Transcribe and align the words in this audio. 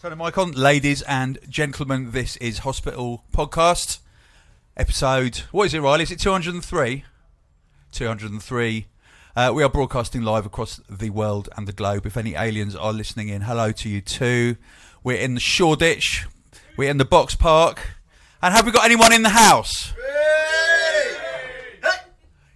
Turn 0.00 0.16
the 0.16 0.24
mic 0.24 0.38
on, 0.38 0.52
ladies 0.52 1.02
and 1.02 1.40
gentlemen. 1.48 2.12
This 2.12 2.36
is 2.36 2.58
Hospital 2.58 3.24
Podcast, 3.32 3.98
episode. 4.76 5.38
What 5.50 5.64
is 5.64 5.74
it, 5.74 5.80
Riley? 5.80 6.04
Is 6.04 6.12
it 6.12 6.20
two 6.20 6.30
hundred 6.30 6.54
and 6.54 6.64
three? 6.64 7.02
Two 7.90 8.06
hundred 8.06 8.30
and 8.30 8.40
three. 8.40 8.86
Uh, 9.34 9.50
we 9.52 9.64
are 9.64 9.68
broadcasting 9.68 10.22
live 10.22 10.46
across 10.46 10.80
the 10.88 11.10
world 11.10 11.48
and 11.56 11.66
the 11.66 11.72
globe. 11.72 12.06
If 12.06 12.16
any 12.16 12.36
aliens 12.36 12.76
are 12.76 12.92
listening 12.92 13.28
in, 13.28 13.42
hello 13.42 13.72
to 13.72 13.88
you 13.88 14.00
too. 14.00 14.54
We're 15.02 15.18
in 15.18 15.34
the 15.34 15.40
Shoreditch. 15.40 16.28
We're 16.76 16.90
in 16.90 16.98
the 16.98 17.04
Box 17.04 17.34
Park. 17.34 17.94
And 18.40 18.54
have 18.54 18.66
we 18.66 18.70
got 18.70 18.84
anyone 18.84 19.12
in 19.12 19.24
the 19.24 19.30
house? 19.30 19.94
Yeah, 19.98 20.17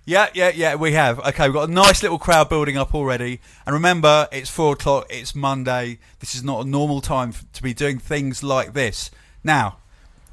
yeah, 0.05 0.29
yeah, 0.35 0.51
yeah, 0.55 0.75
we 0.75 0.93
have. 0.93 1.21
Okay, 1.21 1.45
we've 1.45 1.55
got 1.55 1.69
a 1.69 1.73
nice 1.73 2.03
little 2.03 2.19
crowd 2.19 2.49
building 2.49 2.77
up 2.77 2.95
already. 2.95 3.41
And 3.65 3.75
remember, 3.75 4.29
it's 4.33 4.51
four 4.51 4.73
o'clock, 4.73 5.07
it's 5.11 5.35
Monday. 5.35 5.99
This 6.19 6.35
is 6.35 6.43
not 6.43 6.67
a 6.67 6.69
normal 6.69 7.01
time 7.01 7.33
to 7.53 7.63
be 7.63 7.73
doing 7.73 7.99
things 7.99 8.43
like 8.43 8.73
this. 8.73 9.11
Now, 9.45 9.77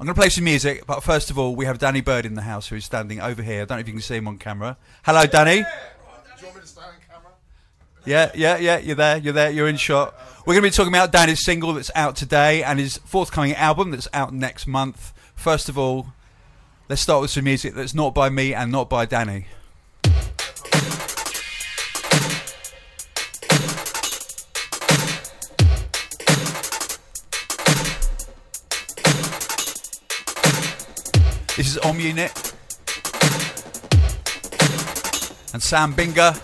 I'm 0.00 0.06
going 0.06 0.14
to 0.14 0.20
play 0.20 0.28
some 0.28 0.44
music, 0.44 0.86
but 0.86 1.02
first 1.04 1.30
of 1.30 1.38
all, 1.38 1.54
we 1.54 1.66
have 1.66 1.78
Danny 1.78 2.00
Byrd 2.00 2.26
in 2.26 2.34
the 2.34 2.42
house 2.42 2.68
who 2.68 2.76
is 2.76 2.84
standing 2.84 3.20
over 3.20 3.42
here. 3.42 3.62
I 3.62 3.64
don't 3.66 3.76
know 3.76 3.80
if 3.80 3.86
you 3.86 3.92
can 3.92 4.02
see 4.02 4.16
him 4.16 4.26
on 4.26 4.38
camera. 4.38 4.76
Hello, 5.04 5.24
Danny. 5.26 5.56
Do 5.56 5.66
you 6.40 6.46
want 6.46 6.56
me 6.56 6.62
to 6.62 6.66
stay 6.66 6.80
on 6.80 6.94
camera? 7.08 7.32
Yeah, 8.04 8.30
yeah, 8.34 8.56
yeah, 8.56 8.78
you're 8.78 8.96
there, 8.96 9.18
you're 9.18 9.34
there, 9.34 9.50
you're 9.50 9.68
in 9.68 9.76
shot. 9.76 10.14
We're 10.46 10.54
going 10.54 10.64
to 10.64 10.70
be 10.70 10.74
talking 10.74 10.92
about 10.92 11.12
Danny's 11.12 11.44
single 11.44 11.74
that's 11.74 11.92
out 11.94 12.16
today 12.16 12.64
and 12.64 12.80
his 12.80 12.96
forthcoming 12.98 13.54
album 13.54 13.92
that's 13.92 14.08
out 14.12 14.32
next 14.34 14.66
month. 14.66 15.12
First 15.36 15.68
of 15.68 15.78
all, 15.78 16.08
let's 16.88 17.02
start 17.02 17.20
with 17.20 17.30
some 17.30 17.44
music 17.44 17.74
that's 17.74 17.94
not 17.94 18.14
by 18.14 18.30
me 18.30 18.52
and 18.52 18.72
not 18.72 18.90
by 18.90 19.04
Danny. 19.04 19.46
This 31.60 31.76
is 31.76 31.78
Om 31.84 32.00
Unit 32.00 32.32
and 35.52 35.62
Sam 35.62 35.92
Binga. 35.92 36.34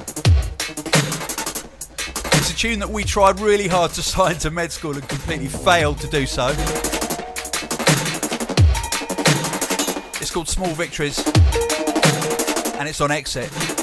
It's 2.36 2.50
a 2.50 2.54
tune 2.54 2.80
that 2.80 2.90
we 2.90 3.02
tried 3.02 3.40
really 3.40 3.66
hard 3.66 3.92
to 3.92 4.02
sign 4.12 4.34
to 4.40 4.50
Med 4.50 4.72
School 4.72 4.92
and 4.92 5.08
completely 5.08 5.46
failed 5.46 6.00
to 6.00 6.06
do 6.08 6.26
so. 6.26 6.48
It's 10.20 10.30
called 10.30 10.50
Small 10.50 10.74
Victories 10.74 11.26
and 12.76 12.86
it's 12.86 13.00
on 13.00 13.10
Exit. 13.10 13.75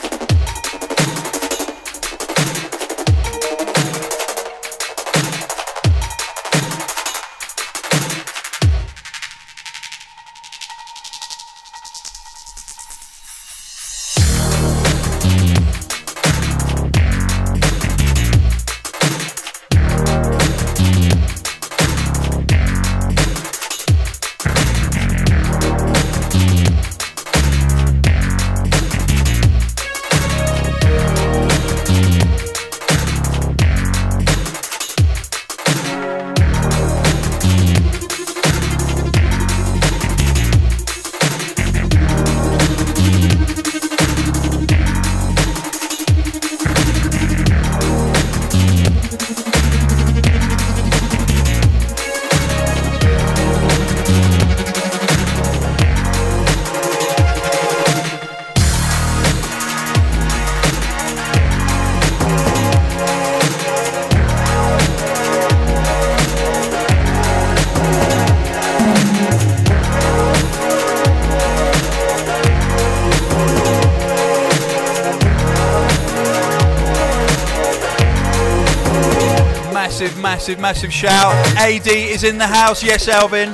Massive, 79.94 80.20
massive, 80.20 80.60
massive 80.60 80.92
shout. 80.92 81.36
AD 81.56 81.86
is 81.86 82.24
in 82.24 82.40
the 82.40 82.48
house. 82.48 82.84
Yes, 82.84 83.08
Alvin. 83.08 83.50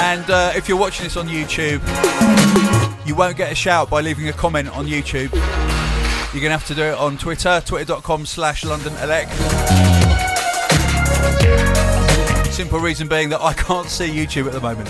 And 0.00 0.30
uh, 0.30 0.52
if 0.56 0.66
you're 0.66 0.78
watching 0.78 1.04
this 1.04 1.18
on 1.18 1.28
YouTube, 1.28 1.82
you 3.06 3.14
won't 3.14 3.36
get 3.36 3.52
a 3.52 3.54
shout 3.54 3.90
by 3.90 4.00
leaving 4.00 4.30
a 4.30 4.32
comment 4.32 4.70
on 4.70 4.86
YouTube. 4.86 5.30
You're 6.32 6.40
going 6.40 6.44
to 6.44 6.56
have 6.56 6.66
to 6.68 6.74
do 6.74 6.84
it 6.84 6.94
on 6.94 7.18
Twitter, 7.18 7.62
twitter.com 7.66 8.24
slash 8.24 8.64
London 8.64 8.94
Elec. 8.94 9.89
Simple 12.60 12.80
reason 12.80 13.08
being 13.08 13.30
that 13.30 13.40
I 13.40 13.54
can't 13.54 13.88
see 13.88 14.06
YouTube 14.06 14.46
at 14.46 14.52
the 14.52 14.60
moment. 14.60 14.86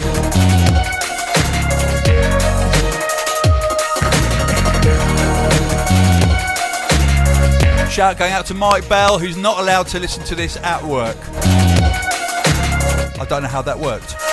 Shout 7.89 8.19
going 8.19 8.33
out 8.33 8.47
to 8.47 8.55
Mike 8.55 8.89
Bell, 8.89 9.21
who's 9.21 9.37
not 9.37 9.61
allowed 9.61 9.87
to 9.87 10.01
listen 10.01 10.25
to 10.25 10.35
this 10.35 10.57
at 10.57 10.83
work. 10.83 11.17
I 13.21 13.25
don't 13.29 13.43
know 13.43 13.49
how 13.49 13.63
that 13.63 13.79
worked. 13.79 14.30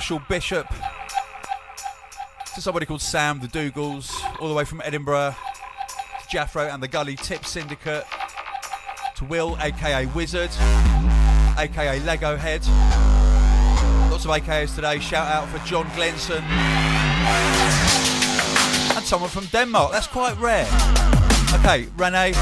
To 0.00 0.18
Bishop, 0.28 0.66
to 2.54 2.60
somebody 2.60 2.86
called 2.86 3.02
Sam 3.02 3.38
the 3.38 3.46
Dougals, 3.46 4.10
all 4.40 4.48
the 4.48 4.54
way 4.54 4.64
from 4.64 4.80
Edinburgh, 4.84 5.36
to 6.22 6.36
Jaffro 6.36 6.72
and 6.72 6.82
the 6.82 6.88
Gully 6.88 7.16
Tip 7.16 7.44
Syndicate, 7.44 8.04
to 9.16 9.24
Will, 9.26 9.56
aka 9.60 10.06
Wizard, 10.06 10.50
aka 11.58 12.00
Lego 12.00 12.36
Head. 12.36 12.62
Lots 14.10 14.24
of 14.24 14.30
AKAs 14.30 14.74
today. 14.74 14.98
Shout 14.98 15.28
out 15.28 15.48
for 15.48 15.58
John 15.66 15.86
Glenson 15.90 16.42
and 18.96 19.04
someone 19.04 19.30
from 19.30 19.46
Denmark. 19.46 19.92
That's 19.92 20.06
quite 20.06 20.36
rare. 20.38 20.66
Okay, 21.54 21.86
Rene 21.96 22.32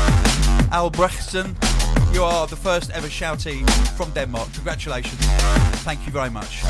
Albrechtsen, 0.71 1.55
you 2.15 2.23
are 2.23 2.47
the 2.47 2.57
first 2.57 2.91
ever 2.93 3.09
shouty 3.09 3.69
from 3.97 4.11
Denmark. 4.13 4.53
Congratulations. 4.55 5.21
Thank 5.83 6.07
you 6.07 6.13
very 6.13 6.31
much. 6.31 6.63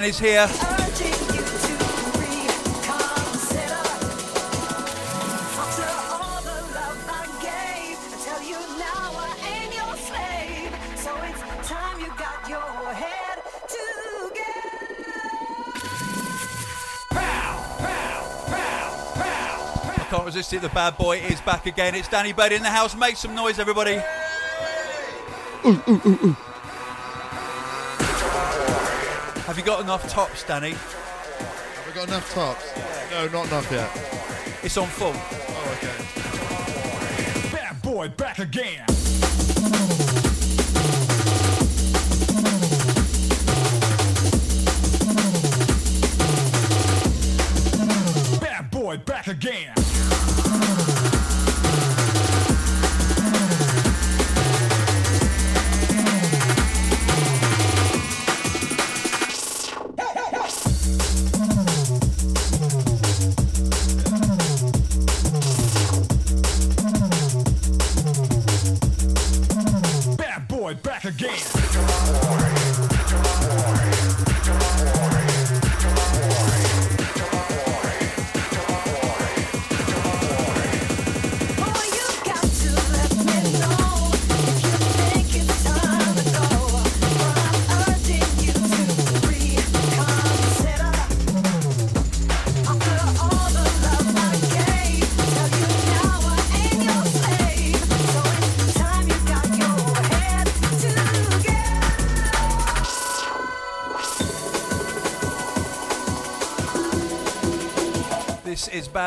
Man 0.00 0.08
is 0.08 0.18
here. 0.18 0.46
I 19.92 20.12
can't 20.12 20.24
resist 20.24 20.52
it. 20.52 20.62
The 20.62 20.68
bad 20.70 20.96
boy 20.96 21.18
is 21.18 21.40
back 21.42 21.66
again. 21.66 21.94
It's 21.94 22.08
Danny 22.08 22.32
Bailey 22.32 22.56
in 22.56 22.62
the 22.62 22.70
house. 22.70 22.96
Make 22.96 23.16
some 23.16 23.34
noise, 23.34 23.58
everybody. 23.58 24.00
Have 25.62 26.49
you 29.60 29.66
got 29.66 29.82
enough 29.82 30.08
tops, 30.08 30.42
Danny? 30.44 30.70
Have 30.70 31.84
we 31.86 31.92
got 31.92 32.08
enough 32.08 32.32
tops? 32.32 32.72
No, 33.10 33.28
not 33.28 33.46
enough 33.48 33.70
yet. 33.70 33.90
It's 34.64 34.78
on 34.78 34.86
full. 34.86 35.12
Oh, 35.14 35.76
okay. 35.76 35.92
Bad 37.52 37.82
boy 37.82 38.08
back 38.08 38.38
again. 38.38 38.86
Bad 48.40 48.70
boy 48.70 48.96
back 48.96 49.26
again. 49.26 49.79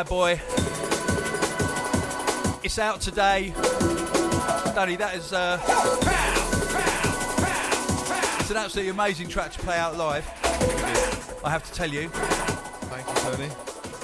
Bad 0.04 0.10
Boy. 0.10 0.42
It's 2.62 2.78
out 2.78 3.00
today. 3.00 3.54
Danny, 4.76 4.98
that 4.98 5.16
is 5.16 5.32
uh, 5.32 5.58
it's 8.42 8.52
an 8.52 8.58
absolutely 8.58 8.90
amazing 8.90 9.30
track 9.30 9.54
to 9.54 9.60
play 9.60 9.78
out 9.78 9.96
live. 9.98 10.28
I 11.46 11.50
have 11.50 11.64
to 11.64 11.72
tell 11.72 11.90
you. 11.90 12.10
Thank 12.10 13.08
you, 13.08 13.14
Tony. 13.16 13.50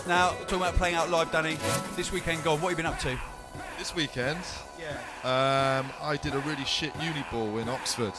Now, 0.08 0.30
talking 0.44 0.58
about 0.58 0.76
playing 0.76 0.96
out 0.96 1.10
live, 1.10 1.34
Danny, 1.34 1.58
this 1.98 2.14
weekend 2.14 2.44
gone, 2.46 2.62
what 2.62 2.70
have 2.70 2.80
you 2.80 2.84
been 2.84 2.94
up 2.94 3.00
to? 3.00 3.20
This 3.78 3.94
weekend, 3.94 4.40
Yeah. 4.80 5.80
um, 5.84 5.92
I 6.02 6.16
did 6.16 6.34
a 6.34 6.40
really 6.40 6.66
shit 6.66 6.94
uni 7.02 7.26
ball 7.30 7.58
in 7.58 7.68
Oxford. 7.68 8.14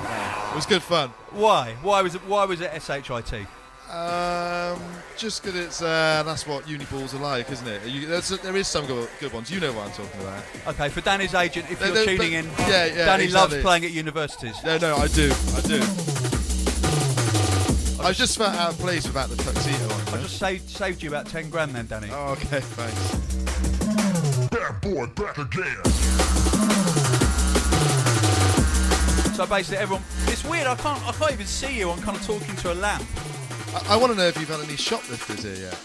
It 0.00 0.54
was 0.54 0.64
good 0.64 0.82
fun. 0.82 1.10
Why? 1.32 1.76
Why 1.82 2.00
was 2.00 2.14
it? 2.14 2.22
Why 2.26 2.46
was 2.46 2.62
it 2.62 2.70
SHIT? 2.82 3.46
Um, 3.90 4.80
just 5.18 5.42
because 5.42 5.58
it's 5.58 5.82
uh, 5.82 6.22
that's 6.24 6.46
what 6.46 6.66
uni 6.66 6.84
balls 6.86 7.14
are 7.14 7.18
like, 7.20 7.50
isn't 7.50 7.66
it? 7.68 7.84
You, 7.86 8.06
there's, 8.06 8.28
there 8.40 8.56
is 8.56 8.66
some 8.66 8.86
good, 8.86 9.08
good 9.20 9.32
ones. 9.34 9.50
You 9.50 9.60
know 9.60 9.72
what 9.72 9.86
I'm 9.86 9.92
talking 9.92 10.20
about. 10.22 10.42
Okay, 10.68 10.88
for 10.88 11.02
Danny's 11.02 11.34
agent, 11.34 11.70
if 11.70 11.78
No, 11.80 11.86
you're 11.88 11.94
no, 11.96 12.04
tuning 12.04 12.18
but- 12.18 12.26
in, 12.32 12.70
yeah, 12.70 12.86
yeah, 12.86 13.04
Danny 13.04 13.24
exactly. 13.24 13.56
loves 13.58 13.62
playing 13.64 13.84
at 13.84 13.90
universities. 13.90 14.56
No, 14.64 14.78
no, 14.78 14.96
I 14.96 15.08
do, 15.08 15.30
I 15.56 15.60
do. 15.60 15.80
I 18.02 18.08
was 18.08 18.16
just 18.18 18.38
felt 18.38 18.54
out 18.54 18.72
of 18.72 18.78
place 18.78 19.06
without 19.06 19.28
the 19.28 19.36
tuxedo 19.36 19.84
on. 19.94 20.00
I 20.18 20.22
just 20.22 20.38
saved 20.38 20.68
saved 20.70 21.02
you 21.02 21.10
about 21.10 21.26
ten 21.26 21.50
grand 21.50 21.72
then, 21.72 21.86
Danny. 21.86 22.08
Oh, 22.10 22.32
okay, 22.32 22.60
thanks. 22.60 23.14
Bad 24.48 24.80
boy 24.80 25.06
back 25.08 25.36
again. 25.38 25.84
So 29.34 29.46
basically, 29.46 29.78
everyone. 29.78 30.02
It's 30.26 30.44
weird. 30.44 30.66
I 30.66 30.74
can't. 30.76 31.00
I 31.06 31.12
can't 31.12 31.32
even 31.32 31.46
see 31.46 31.78
you. 31.78 31.90
I'm 31.90 32.00
kind 32.02 32.16
of 32.16 32.26
talking 32.26 32.56
to 32.56 32.72
a 32.72 32.74
lamp. 32.74 33.04
I, 33.74 33.94
I 33.94 33.96
want 33.96 34.12
to 34.12 34.18
know 34.18 34.26
if 34.26 34.38
you've 34.38 34.48
had 34.48 34.60
any 34.60 34.76
shoplifters 34.76 35.42
here 35.42 35.54
yet. 35.70 35.78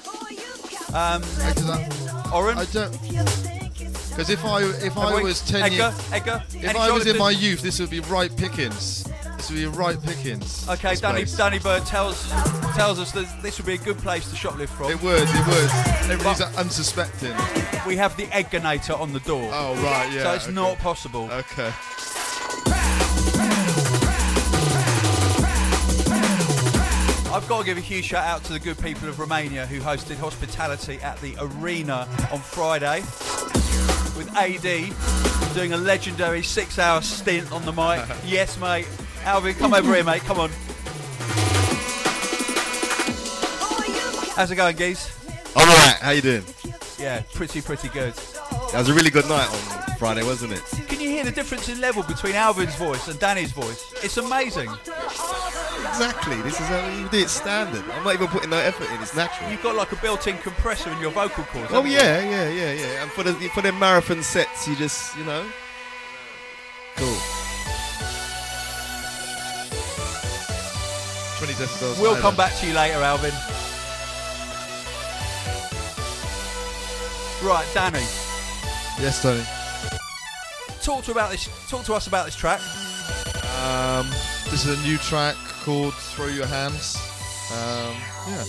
Um, 0.93 1.21
Oren, 2.33 2.57
I 2.57 2.65
don't. 2.71 2.91
Because 3.01 4.29
if 4.31 4.43
I 4.45 4.63
if 4.63 4.97
I 4.97 5.21
was 5.21 5.41
ten 5.41 5.61
Edgar, 5.63 5.75
years 5.75 6.11
Edgar. 6.11 6.43
if 6.53 6.75
I 6.75 6.91
was 6.91 7.05
in 7.05 7.17
my 7.17 7.29
youth, 7.29 7.61
this 7.61 7.79
would 7.79 7.89
be 7.91 7.99
right 8.01 8.35
pickings. 8.35 9.03
This 9.37 9.51
would 9.51 9.57
be 9.59 9.65
right 9.67 10.01
pickings. 10.01 10.67
Okay, 10.67 10.95
Danny, 10.95 11.19
place. 11.19 11.37
Danny 11.37 11.59
Byrd 11.59 11.85
tells 11.85 12.27
tells 12.73 12.99
us 12.99 13.11
that 13.11 13.27
this 13.43 13.57
would 13.59 13.67
be 13.67 13.75
a 13.75 13.77
good 13.77 13.97
place 13.99 14.27
to 14.31 14.35
shoplift 14.35 14.69
from. 14.69 14.89
It 14.91 15.01
would, 15.03 15.21
it 15.21 15.47
would. 15.47 15.69
Everybody's 16.11 16.41
unsuspecting. 16.57 17.35
we 17.85 17.95
have 17.97 18.17
the 18.17 18.25
Egganator 18.27 18.99
on 18.99 19.13
the 19.13 19.19
door, 19.19 19.49
Oh, 19.53 19.75
right, 19.83 20.11
yeah. 20.11 20.23
so 20.23 20.31
it's 20.33 20.45
okay. 20.45 20.53
not 20.53 20.77
possible. 20.79 21.29
Okay. 21.31 21.71
Got 27.47 27.59
to 27.59 27.65
give 27.65 27.77
a 27.77 27.81
huge 27.81 28.03
shout 28.03 28.25
out 28.25 28.43
to 28.43 28.53
the 28.53 28.59
good 28.59 28.77
people 28.79 29.07
of 29.07 29.19
Romania 29.19 29.65
who 29.65 29.79
hosted 29.79 30.17
hospitality 30.17 30.99
at 31.01 31.19
the 31.21 31.33
arena 31.39 32.07
on 32.29 32.39
Friday 32.39 32.99
with 34.17 34.29
AD 34.35 35.53
doing 35.55 35.71
a 35.71 35.77
legendary 35.77 36.43
six 36.43 36.77
hour 36.77 37.01
stint 37.01 37.51
on 37.53 37.63
the 37.63 37.71
mic. 37.71 38.05
yes, 38.25 38.59
mate. 38.59 38.87
Alvin, 39.23 39.55
come 39.55 39.73
over 39.73 39.93
here, 39.95 40.03
mate. 40.03 40.23
Come 40.23 40.39
on. 40.39 40.49
How's 44.35 44.51
it 44.51 44.55
going, 44.55 44.75
geese? 44.75 45.09
I'm 45.55 45.69
alright, 45.69 45.95
how 46.01 46.11
you 46.11 46.21
doing? 46.21 46.43
Yeah, 46.99 47.21
pretty, 47.33 47.61
pretty 47.61 47.87
good. 47.89 48.13
That 48.13 48.79
was 48.79 48.89
a 48.89 48.93
really 48.93 49.09
good 49.09 49.27
night 49.29 49.47
on 49.47 49.95
Friday, 49.97 50.23
wasn't 50.23 50.51
it? 50.51 50.96
Hear 51.17 51.25
the 51.25 51.31
difference 51.31 51.67
in 51.67 51.81
level 51.81 52.03
between 52.03 52.35
Alvin's 52.35 52.75
voice 52.75 53.07
and 53.07 53.19
Danny's 53.19 53.51
voice? 53.51 53.91
It's 54.03 54.17
amazing. 54.17 54.69
Exactly, 55.89 56.39
this 56.43 56.53
is 56.61 56.67
how 56.67 56.87
you 56.89 57.09
do 57.09 57.17
it 57.17 57.29
standard. 57.29 57.83
I'm 57.89 58.03
not 58.03 58.13
even 58.13 58.27
putting 58.27 58.51
no 58.51 58.57
effort 58.57 58.87
in, 58.91 59.01
it's 59.01 59.15
natural. 59.15 59.49
You've 59.49 59.63
got 59.63 59.75
like 59.75 59.91
a 59.91 59.95
built-in 59.95 60.37
compressor 60.37 60.91
in 60.91 60.99
your 60.99 61.09
vocal 61.09 61.43
cords. 61.45 61.71
Oh 61.71 61.81
haven't 61.81 61.89
you? 61.89 61.97
yeah, 61.97 62.21
yeah, 62.21 62.49
yeah, 62.49 62.71
yeah. 62.71 63.01
And 63.01 63.11
for 63.11 63.23
the 63.23 63.33
for 63.49 63.63
the 63.63 63.71
marathon 63.71 64.21
sets, 64.21 64.67
you 64.67 64.75
just, 64.75 65.17
you 65.17 65.23
know. 65.23 65.43
Cool. 66.97 67.17
20 71.39 71.53
decibels. 71.53 71.99
We'll 71.99 72.21
come 72.21 72.35
back 72.35 72.55
to 72.57 72.67
you 72.67 72.75
later, 72.75 72.97
Alvin. 72.97 73.33
Right, 77.43 77.67
Danny, 77.73 78.05
Yes, 79.01 79.23
Tony. 79.23 79.43
Talk 80.87 81.03
to 81.03 81.11
about 81.11 81.31
this. 81.31 81.49
Talk 81.69 81.83
to 81.85 81.93
us 81.93 82.07
about 82.07 82.25
this 82.25 82.35
track. 82.35 82.61
Um, 83.61 84.07
this 84.49 84.65
is 84.65 84.79
a 84.79 84.87
new 84.87 84.97
track 84.97 85.35
called 85.63 85.93
"Throw 85.93 86.27
Your 86.27 86.45
Hands." 86.45 86.95
Um, 87.51 87.95
yeah. 88.29 88.43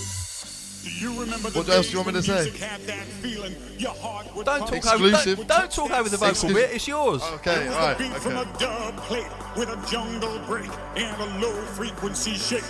Do 0.84 0.90
you 1.04 1.20
remember 1.20 1.50
What 1.50 1.68
else 1.68 1.86
do 1.86 1.92
you 1.92 1.98
want 1.98 2.08
me 2.08 2.12
to 2.14 2.22
say? 2.22 2.34
music 2.44 2.56
had 2.56 2.80
that 2.82 3.04
feeling? 3.20 3.54
Your 3.76 3.92
heart 3.94 4.34
would 4.36 4.46
Don't 4.46 4.60
pump? 4.60 4.82
talk 4.82 4.94
over. 4.94 5.08
Exclusive. 5.08 5.38
Don't, 5.38 5.48
don't 5.48 5.70
talk 5.70 5.90
over 5.90 6.08
the 6.08 6.16
vocal 6.16 6.30
Exclusive. 6.30 6.56
bit. 6.56 6.70
It's 6.76 6.86
yours. 6.88 7.22
Okay, 7.34 7.66
It 7.66 7.70
right. 7.70 8.00
a 8.00 8.20
from 8.20 8.36
Okay. 8.36 8.50
a 8.50 8.58
dub 8.58 8.96
plate 8.98 9.26
with 9.56 9.68
a 9.68 9.90
jungle 9.90 10.38
break 10.46 10.70
and 10.96 11.20
a 11.20 11.38
low 11.40 11.60
frequency 11.74 12.34
shake. 12.34 12.62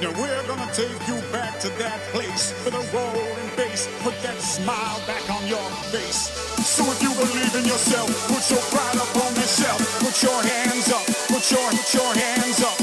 Now 0.00 0.12
we're 0.12 0.46
gonna 0.46 0.70
take 0.72 1.08
you 1.08 1.18
back 1.32 1.58
to 1.58 1.68
that 1.70 1.98
place 2.14 2.54
with 2.64 2.72
a 2.72 2.96
rolling 2.96 3.50
bass. 3.56 3.88
Put 4.04 4.14
that 4.22 4.38
smile 4.38 5.00
back 5.08 5.28
on 5.28 5.44
your 5.48 5.68
face. 5.90 6.30
So 6.62 6.84
if 6.86 7.02
you 7.02 7.10
believe 7.14 7.52
in 7.56 7.64
yourself, 7.64 8.06
put 8.28 8.48
your 8.48 8.62
pride 8.70 8.94
up 8.94 9.10
on 9.26 9.34
the 9.34 9.42
shelf. 9.42 9.82
Put 9.98 10.22
your 10.22 10.40
hands 10.40 10.92
up. 10.92 11.04
Put 11.26 11.50
your 11.50 11.70
put 11.70 11.94
your 11.94 12.14
hands 12.14 12.62
up. 12.62 12.78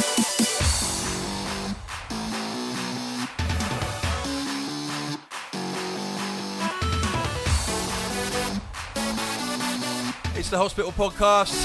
It's 10.37 10.49
the 10.49 10.57
Hospital 10.57 10.91
Podcast 10.91 11.55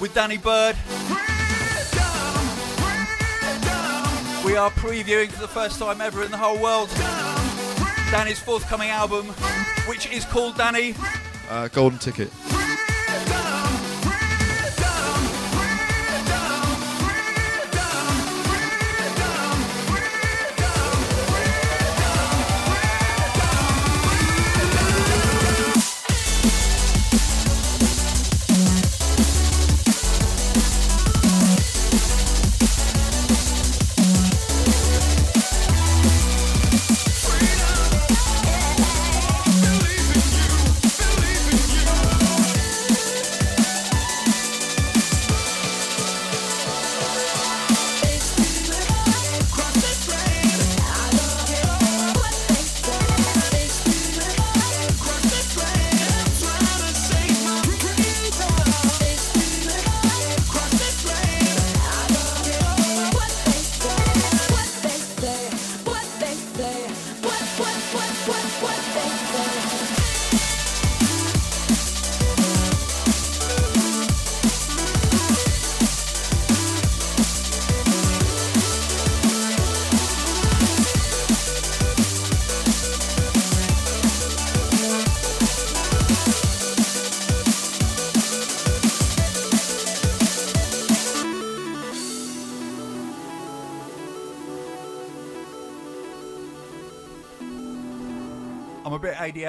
with 0.00 0.12
Danny 0.12 0.36
Byrd. 0.36 0.76
We 4.46 4.54
are 4.54 4.70
previewing 4.70 5.28
for 5.32 5.40
the 5.40 5.48
first 5.48 5.80
time 5.80 6.00
ever 6.00 6.22
in 6.22 6.30
the 6.30 6.36
whole 6.36 6.62
world 6.62 6.88
Danny's 8.12 8.38
forthcoming 8.38 8.90
album, 8.90 9.26
which 9.88 10.06
is 10.12 10.24
called 10.24 10.56
Danny. 10.56 10.94
Uh, 11.50 11.66
golden 11.66 11.98
ticket. 11.98 12.30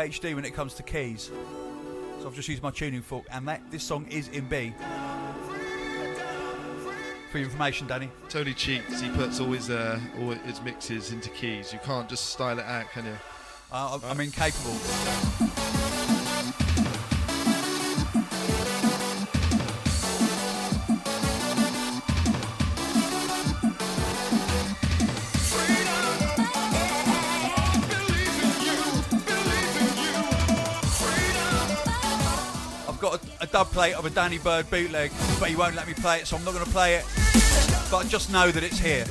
ADHD 0.08 0.36
when 0.36 0.46
it 0.46 0.54
comes 0.54 0.74
to 0.76 0.84
keys. 0.84 1.32
So 2.20 2.28
I've 2.28 2.36
just 2.36 2.48
used 2.48 2.64
my 2.64 2.72
tuning 2.72 3.02
fork, 3.02 3.26
and 3.32 3.48
that 3.48 3.62
this 3.70 3.84
song 3.84 4.08
is 4.10 4.30
in 4.30 4.46
B. 4.46 4.74
For 7.32 7.40
your 7.40 7.48
information, 7.48 7.88
Danny. 7.88 8.10
Tony 8.30 8.54
cheats. 8.54 9.02
He 9.02 9.10
puts 9.10 9.40
all 9.40 9.52
his 9.52 9.70
uh, 9.70 10.00
all 10.20 10.32
his 10.32 10.62
mixes 10.62 11.12
into 11.12 11.30
keys. 11.30 11.74
You 11.74 11.80
can't 11.84 12.08
just 12.08 12.28
style 12.30 12.58
it 12.58 12.66
out, 12.66 12.90
can 12.92 13.06
you? 13.06 13.18
Uh, 13.72 14.00
I'm 14.06 14.20
incapable. 14.22 14.78
Got 33.10 33.24
a, 33.24 33.44
a 33.44 33.48
dub 33.48 33.68
plate 33.68 33.94
of 33.94 34.06
a 34.06 34.10
Danny 34.10 34.38
Byrd 34.38 34.70
bootleg, 34.70 35.12
but 35.40 35.48
he 35.48 35.56
won't 35.56 35.76
let 35.76 35.88
me 35.88 35.94
play 35.94 36.20
it, 36.20 36.28
so 36.28 36.36
I'm 36.36 36.44
not 36.44 36.54
going 36.54 36.66
to 36.66 36.72
play 36.72 36.96
it. 36.96 37.06
But 37.90 38.10
just 38.10 38.30
know 38.34 38.52
that 38.52 38.64
it's 38.64 38.80
here. 38.80 39.06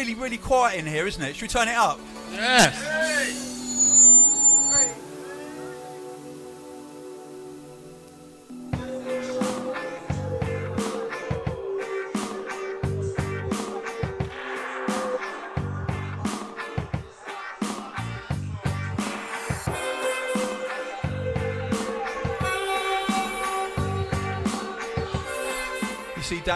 Really, 0.00 0.14
really 0.14 0.38
quiet 0.38 0.78
in 0.78 0.86
here, 0.86 1.06
isn't 1.06 1.22
it? 1.22 1.36
Should 1.36 1.42
we 1.42 1.48
turn 1.48 1.68
it 1.68 1.76
up? 1.76 2.00
Yes. 2.32 2.74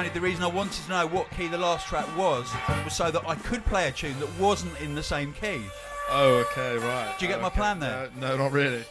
See, 0.03 0.09
the 0.11 0.21
reason 0.21 0.43
I 0.43 0.49
wanted 0.49 0.83
to 0.85 0.91
know 0.91 1.07
what 1.07 1.31
key 1.31 1.47
the 1.47 1.57
last 1.59 1.87
track 1.87 2.05
was 2.17 2.51
was 2.85 2.95
so 2.95 3.11
that 3.11 3.23
I 3.27 3.35
could 3.37 3.65
play 3.65 3.87
a 3.89 3.93
tune 3.93 4.19
that 4.21 4.29
wasn't 4.41 4.79
in 4.81 4.95
the 4.95 5.03
same 5.03 5.33
key. 5.33 5.63
Oh, 6.11 6.45
okay, 6.51 6.77
right. 6.79 7.15
Do 7.19 7.25
you 7.25 7.31
get 7.31 7.41
my 7.41 7.47
Okay. 7.47 7.57
plan 7.57 7.79
there? 7.81 8.09
No, 8.19 8.29
no, 8.31 8.37
not 8.45 8.53
really. 8.53 8.85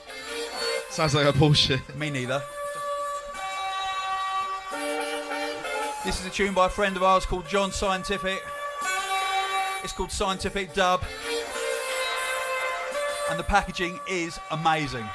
Sounds 0.89 1.13
like 1.13 1.25
a 1.25 1.37
bullshit. 1.37 1.81
Me 1.97 2.09
neither. 2.09 2.41
This 6.05 6.19
is 6.19 6.25
a 6.25 6.29
tune 6.29 6.53
by 6.53 6.65
a 6.67 6.69
friend 6.69 6.95
of 6.97 7.03
ours 7.03 7.25
called 7.25 7.47
John 7.47 7.71
Scientific. 7.71 8.41
It's 9.83 9.93
called 9.93 10.11
Scientific 10.11 10.73
Dub. 10.73 11.01
And 13.29 13.39
the 13.39 13.43
packaging 13.43 13.99
is 14.07 14.39
amazing. 14.51 15.05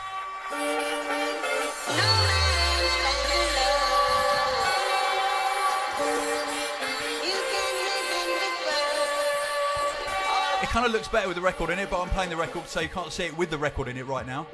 Kind 10.78 10.86
of 10.86 10.92
looks 10.92 11.08
better 11.08 11.26
with 11.26 11.36
the 11.36 11.42
record 11.42 11.70
in 11.70 11.78
it, 11.80 11.90
but 11.90 12.00
I'm 12.00 12.08
playing 12.10 12.30
the 12.30 12.36
record 12.36 12.68
so 12.68 12.78
you 12.78 12.88
can't 12.88 13.10
see 13.10 13.24
it 13.24 13.36
with 13.36 13.50
the 13.50 13.58
record 13.58 13.88
in 13.88 13.96
it 13.96 14.06
right 14.06 14.24
now. 14.24 14.46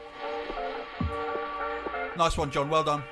Nice 2.16 2.38
one, 2.38 2.50
John. 2.50 2.70
Well 2.70 2.82
done. 2.82 3.02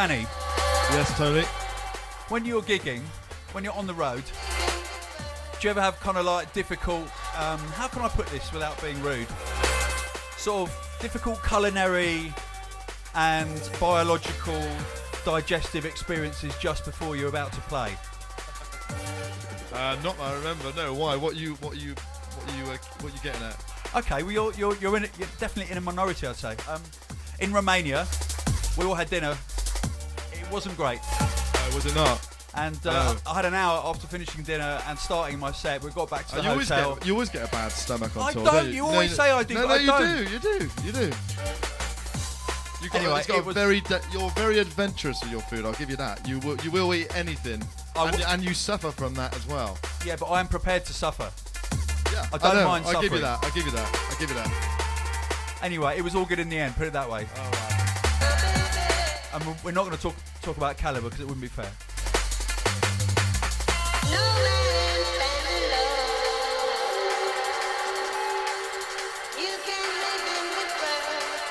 Danny, 0.00 0.26
Yes, 0.92 1.14
Tony. 1.18 1.42
when 2.30 2.46
you're 2.46 2.62
gigging, 2.62 3.02
when 3.52 3.62
you're 3.64 3.74
on 3.74 3.86
the 3.86 3.92
road, 3.92 4.22
do 4.24 5.58
you 5.60 5.68
ever 5.68 5.82
have 5.82 6.00
kind 6.00 6.16
of 6.16 6.24
like 6.24 6.54
difficult, 6.54 7.02
um, 7.36 7.58
how 7.76 7.86
can 7.86 8.00
I 8.00 8.08
put 8.08 8.26
this 8.28 8.50
without 8.50 8.80
being 8.80 8.98
rude? 9.02 9.26
Sort 10.38 10.70
of 10.70 10.98
difficult 11.02 11.44
culinary 11.44 12.32
and 13.14 13.70
biological 13.78 14.58
digestive 15.26 15.84
experiences 15.84 16.54
just 16.56 16.86
before 16.86 17.14
you're 17.14 17.28
about 17.28 17.52
to 17.52 17.60
play? 17.68 17.92
Uh, 19.74 19.98
not 20.02 20.16
that 20.16 20.22
I 20.22 20.34
remember. 20.36 20.72
No, 20.76 20.94
why? 20.94 21.14
What 21.14 21.36
you? 21.36 21.56
What 21.56 21.76
you? 21.76 21.90
What 21.92 22.56
you? 22.56 22.64
Uh, 22.72 22.78
what 23.02 23.12
you 23.12 23.20
getting 23.22 23.42
at? 23.42 23.62
Okay, 23.94 24.22
well, 24.22 24.32
you're, 24.32 24.54
you're, 24.54 24.76
you're, 24.76 24.96
in, 24.96 25.02
you're 25.18 25.28
definitely 25.38 25.70
in 25.70 25.76
a 25.76 25.82
minority, 25.82 26.26
I'd 26.26 26.36
say. 26.36 26.56
Um, 26.70 26.80
in 27.40 27.52
Romania, 27.52 28.06
we 28.78 28.86
all 28.86 28.94
had 28.94 29.10
dinner. 29.10 29.36
Wasn't 30.50 30.76
great. 30.76 31.00
Was 31.74 31.86
it 31.86 31.94
not? 31.94 32.26
And 32.56 32.76
uh, 32.84 33.14
Oh. 33.26 33.30
I 33.30 33.34
had 33.36 33.44
an 33.44 33.54
hour 33.54 33.80
after 33.84 34.06
finishing 34.08 34.42
dinner 34.42 34.80
and 34.88 34.98
starting 34.98 35.38
my 35.38 35.52
set. 35.52 35.82
We 35.84 35.90
got 35.92 36.10
back 36.10 36.26
to 36.28 36.34
Uh, 36.34 36.36
the 36.38 36.42
you 36.44 36.50
always 36.50 36.68
hotel. 36.68 36.94
get 36.96 37.06
you 37.06 37.12
always 37.12 37.28
get 37.30 37.48
a 37.48 37.50
bad 37.52 37.70
stomach 37.70 38.16
on 38.16 38.22
I 38.28 38.32
tour. 38.32 38.44
don't, 38.44 38.66
you? 38.66 38.72
you 38.72 38.84
always 38.86 39.14
say 39.14 39.30
I 39.30 39.44
do, 39.44 39.54
No, 39.54 39.66
no, 39.68 39.74
I 39.74 39.76
you 39.76 39.86
don't. 39.86 40.24
do. 40.26 40.32
You 40.32 40.38
do. 40.40 40.70
You 40.84 40.92
do. 40.92 41.10
You 42.82 42.88
got, 42.88 43.00
anyway, 43.02 43.22
got 43.28 43.44
was, 43.44 43.54
very 43.54 43.80
de- 43.82 44.00
you're 44.10 44.30
very 44.30 44.58
adventurous 44.58 45.20
with 45.22 45.30
your 45.30 45.42
food. 45.42 45.64
I'll 45.66 45.74
give 45.74 45.90
you 45.90 45.96
that. 45.96 46.26
You 46.26 46.38
will 46.40 46.56
you 46.64 46.70
will 46.70 46.92
eat 46.94 47.14
anything, 47.14 47.62
I 47.94 48.08
and, 48.08 48.22
and 48.22 48.42
you 48.42 48.54
suffer 48.54 48.90
from 48.90 49.12
that 49.14 49.36
as 49.36 49.46
well. 49.46 49.78
Yeah, 50.04 50.16
but 50.16 50.30
I'm 50.30 50.48
prepared 50.48 50.86
to 50.86 50.94
suffer. 50.94 51.30
Yeah, 52.10 52.26
I 52.32 52.38
don't 52.38 52.56
know. 52.56 52.64
mind 52.66 52.86
I'll 52.86 53.00
give 53.02 53.12
you 53.12 53.20
that. 53.20 53.44
I'll 53.44 53.50
give 53.52 53.66
you 53.66 53.72
that. 53.72 54.06
I'll 54.10 54.18
give 54.18 54.30
you 54.30 54.36
that. 54.36 55.58
Anyway, 55.62 55.98
it 55.98 56.02
was 56.02 56.14
all 56.14 56.24
good 56.24 56.38
in 56.38 56.48
the 56.48 56.58
end. 56.58 56.74
Put 56.74 56.86
it 56.86 56.94
that 56.94 57.08
way. 57.08 57.26
All 57.36 57.50
right. 57.50 59.30
And 59.34 59.44
we're 59.62 59.72
not 59.72 59.84
going 59.84 59.96
to 59.96 60.02
talk 60.02 60.14
talk 60.42 60.56
about 60.56 60.76
caliber 60.76 61.08
because 61.08 61.20
it 61.20 61.26
wouldn't 61.26 61.42
be 61.42 61.48
fair. 61.48 61.70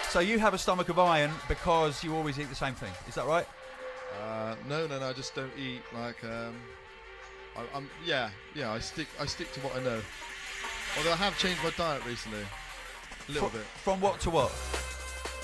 So 0.10 0.22
you 0.22 0.40
have 0.40 0.56
a 0.56 0.58
stomach 0.58 0.90
of 0.90 0.98
iron 0.98 1.32
because 1.48 2.04
you 2.04 2.16
always 2.16 2.40
eat 2.40 2.50
the 2.50 2.56
same 2.56 2.74
thing. 2.74 2.92
Is 3.08 3.14
that 3.14 3.28
right? 3.28 3.46
Uh, 4.20 4.56
no, 4.68 4.88
no, 4.88 5.00
no. 5.00 5.08
I 5.08 5.14
just 5.14 5.36
don't 5.36 5.52
eat 5.56 5.82
like. 5.94 6.24
Um, 6.24 6.56
I, 7.56 7.78
I'm 7.78 7.90
yeah, 8.04 8.32
yeah. 8.56 8.72
I 8.72 8.80
stick 8.80 9.08
I 9.20 9.28
stick 9.28 9.54
to 9.54 9.60
what 9.60 9.76
I 9.76 9.84
know. 9.84 10.02
Although 10.98 11.12
I 11.12 11.16
have 11.16 11.38
changed 11.38 11.64
my 11.64 11.70
diet 11.78 12.04
recently, 12.06 12.42
a 12.42 13.32
little 13.32 13.50
bit. 13.50 13.62
From 13.62 14.02
what 14.02 14.20
to 14.22 14.32
what? 14.32 14.52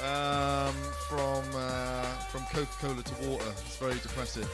Um, 0.04 0.76
from 1.08 1.44
uh, 1.56 2.04
from 2.30 2.42
Coca-Cola 2.52 3.02
to 3.02 3.28
water. 3.28 3.46
It's 3.66 3.78
very 3.78 3.94
depressing. 3.96 4.46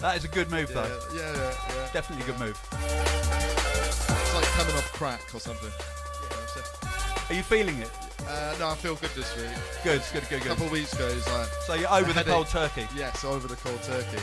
That 0.00 0.16
is 0.16 0.24
a 0.24 0.28
good 0.28 0.50
move, 0.50 0.70
Yeah, 0.70 0.82
though. 0.82 0.98
yeah, 1.14 1.32
yeah, 1.34 1.54
yeah. 1.76 1.88
Definitely 1.92 2.24
a 2.24 2.26
good 2.32 2.38
move. 2.40 2.58
It's 2.72 4.34
like 4.34 4.44
coming 4.54 4.74
off 4.76 4.92
crack 4.92 5.22
or 5.34 5.40
something. 5.40 5.68
You 5.70 6.28
know 6.30 6.36
what 6.36 6.40
I'm 6.40 6.48
saying? 6.48 7.24
Are 7.30 7.34
you 7.34 7.42
feeling 7.42 7.78
it? 7.78 7.90
Uh, 8.26 8.54
no, 8.58 8.68
I 8.70 8.74
feel 8.74 8.94
good 8.96 9.10
this 9.10 9.34
week. 9.36 9.50
Good, 9.82 10.02
good, 10.12 10.22
good, 10.28 10.40
good. 10.40 10.46
A 10.46 10.48
couple 10.50 10.66
of 10.66 10.72
weeks 10.72 10.92
ago, 10.94 11.08
it's 11.08 11.26
like 11.32 11.48
So 11.66 11.74
you're 11.74 11.90
over 11.92 12.06
the 12.12 12.12
headache. 12.14 12.32
cold 12.32 12.46
turkey. 12.48 12.86
yes, 12.94 13.24
over 13.24 13.48
the 13.48 13.56
cold 13.56 13.82
turkey. 13.82 14.18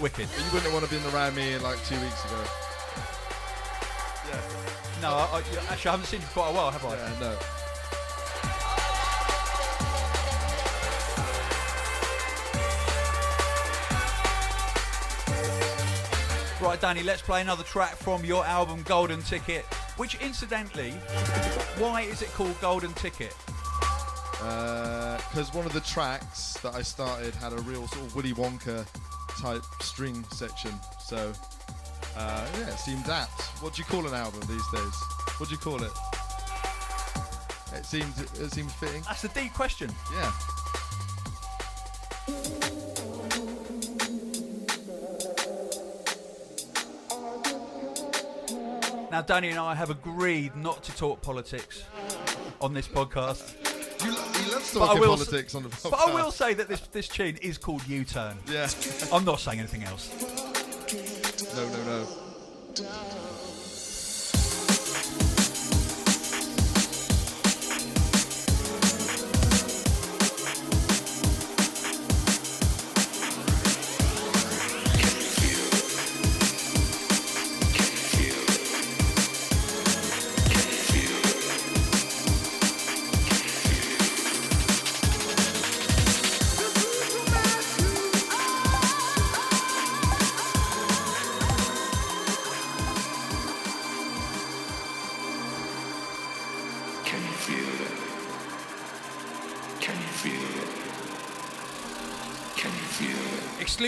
Wicked. 0.00 0.28
But 0.30 0.38
you 0.44 0.50
wouldn't 0.52 0.72
want 0.72 0.84
to 0.84 0.90
have 0.90 1.04
been 1.04 1.14
around 1.14 1.34
me 1.36 1.58
like 1.58 1.82
two 1.86 1.98
weeks 2.00 2.24
ago. 2.24 2.40
Yeah, 4.30 4.40
No, 5.02 5.08
I, 5.14 5.36
I, 5.36 5.38
actually, 5.72 5.88
I 5.88 5.92
haven't 5.92 6.06
seen 6.06 6.20
you 6.20 6.26
for 6.26 6.40
quite 6.40 6.50
a 6.50 6.54
while, 6.54 6.70
have 6.70 6.84
I? 6.84 6.96
yeah, 6.96 7.20
no. 7.20 7.36
Right, 16.74 16.80
Danny, 16.80 17.04
let's 17.04 17.22
play 17.22 17.40
another 17.40 17.62
track 17.62 17.94
from 17.94 18.24
your 18.24 18.44
album 18.44 18.82
Golden 18.82 19.22
Ticket. 19.22 19.64
Which, 19.96 20.16
incidentally, 20.16 20.90
why 21.78 22.00
is 22.00 22.20
it 22.20 22.32
called 22.32 22.60
Golden 22.60 22.92
Ticket? 22.94 23.32
Because 24.38 25.54
one 25.54 25.66
of 25.66 25.72
the 25.72 25.82
tracks 25.82 26.54
that 26.64 26.74
I 26.74 26.82
started 26.82 27.32
had 27.36 27.52
a 27.52 27.58
real 27.58 27.86
sort 27.86 28.06
of 28.06 28.16
Willy 28.16 28.32
Wonka 28.32 28.84
type 29.40 29.62
string 29.82 30.24
section. 30.32 30.72
So, 30.98 31.32
uh, 32.16 32.46
yeah, 32.58 32.70
it 32.70 32.78
seemed 32.80 33.08
apt. 33.08 33.40
What 33.62 33.74
do 33.74 33.78
you 33.80 33.86
call 33.86 34.08
an 34.08 34.14
album 34.14 34.40
these 34.40 34.68
days? 34.72 34.94
What 35.38 35.48
do 35.48 35.54
you 35.54 35.60
call 35.60 35.80
it? 35.80 35.92
It 37.72 37.86
seemed 37.86 38.18
it 38.18 38.50
seemed 38.50 38.72
fitting. 38.72 39.02
That's 39.02 39.22
a 39.22 39.28
deep 39.28 39.54
question. 39.54 39.92
Yeah. 40.12 40.32
Now, 49.14 49.22
Danny 49.22 49.50
and 49.50 49.60
I 49.60 49.76
have 49.76 49.90
agreed 49.90 50.56
not 50.56 50.82
to 50.82 50.96
talk 50.96 51.22
politics 51.22 51.84
on 52.60 52.74
this 52.74 52.88
podcast. 52.88 53.54
You, 54.04 54.10
lo- 54.10 54.22
he 54.32 54.50
loves 54.50 54.74
But 54.74 54.82
I 54.82 54.86
talking 54.86 55.00
will 55.02 55.16
politics 55.16 55.54
on 55.54 55.62
the 55.62 55.68
podcast. 55.68 55.90
But 55.92 56.00
I 56.08 56.14
will 56.14 56.32
say 56.32 56.52
that 56.54 56.66
this, 56.66 56.80
this 56.88 57.06
tune 57.06 57.36
is 57.36 57.56
called 57.56 57.86
U 57.86 58.04
Turn. 58.04 58.36
Yeah. 58.50 58.68
I'm 59.12 59.24
not 59.24 59.38
saying 59.38 59.60
anything 59.60 59.84
else. 59.84 60.10
no, 61.54 61.68
no, 61.68 61.84
no. 61.84 63.33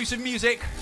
Exclusive 0.06 0.24
music. 0.24 0.75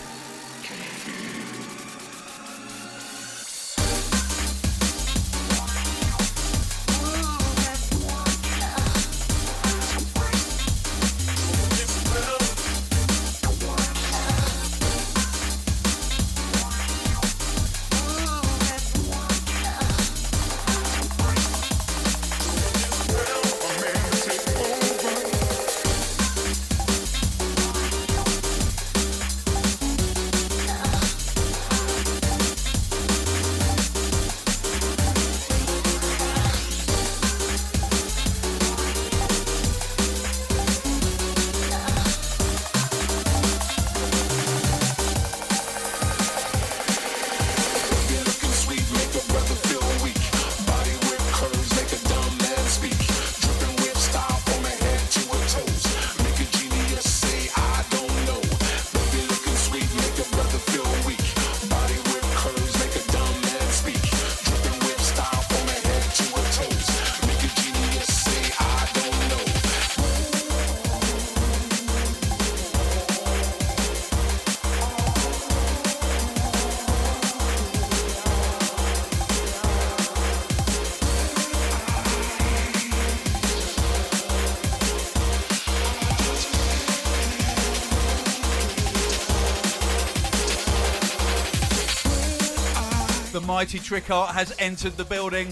Mighty 93.64 93.78
Trick 93.78 94.10
Art 94.10 94.34
has 94.34 94.54
entered 94.58 94.94
the 94.98 95.06
building. 95.06 95.48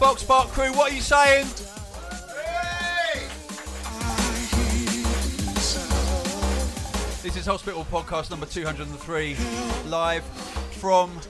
Box 0.00 0.24
Park 0.24 0.48
crew, 0.48 0.72
what 0.72 0.90
are 0.90 0.94
you 0.96 1.00
saying? 1.00 1.46
This 7.22 7.36
is 7.36 7.46
Hospital 7.46 7.86
Podcast 7.88 8.30
number 8.30 8.46
203, 8.46 9.36
live 9.86 10.24
from 10.72 11.20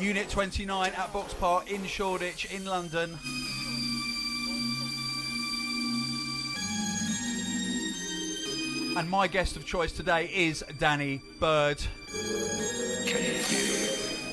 Unit 0.00 0.28
29 0.28 0.92
at 0.96 1.12
Box 1.12 1.32
Park 1.34 1.70
in 1.70 1.84
Shoreditch 1.84 2.46
in 2.46 2.64
London. 2.64 3.16
And 8.96 9.10
my 9.10 9.26
guest 9.26 9.56
of 9.56 9.66
choice 9.66 9.92
today 9.92 10.30
is 10.32 10.62
Danny 10.78 11.20
Byrd. 11.40 11.82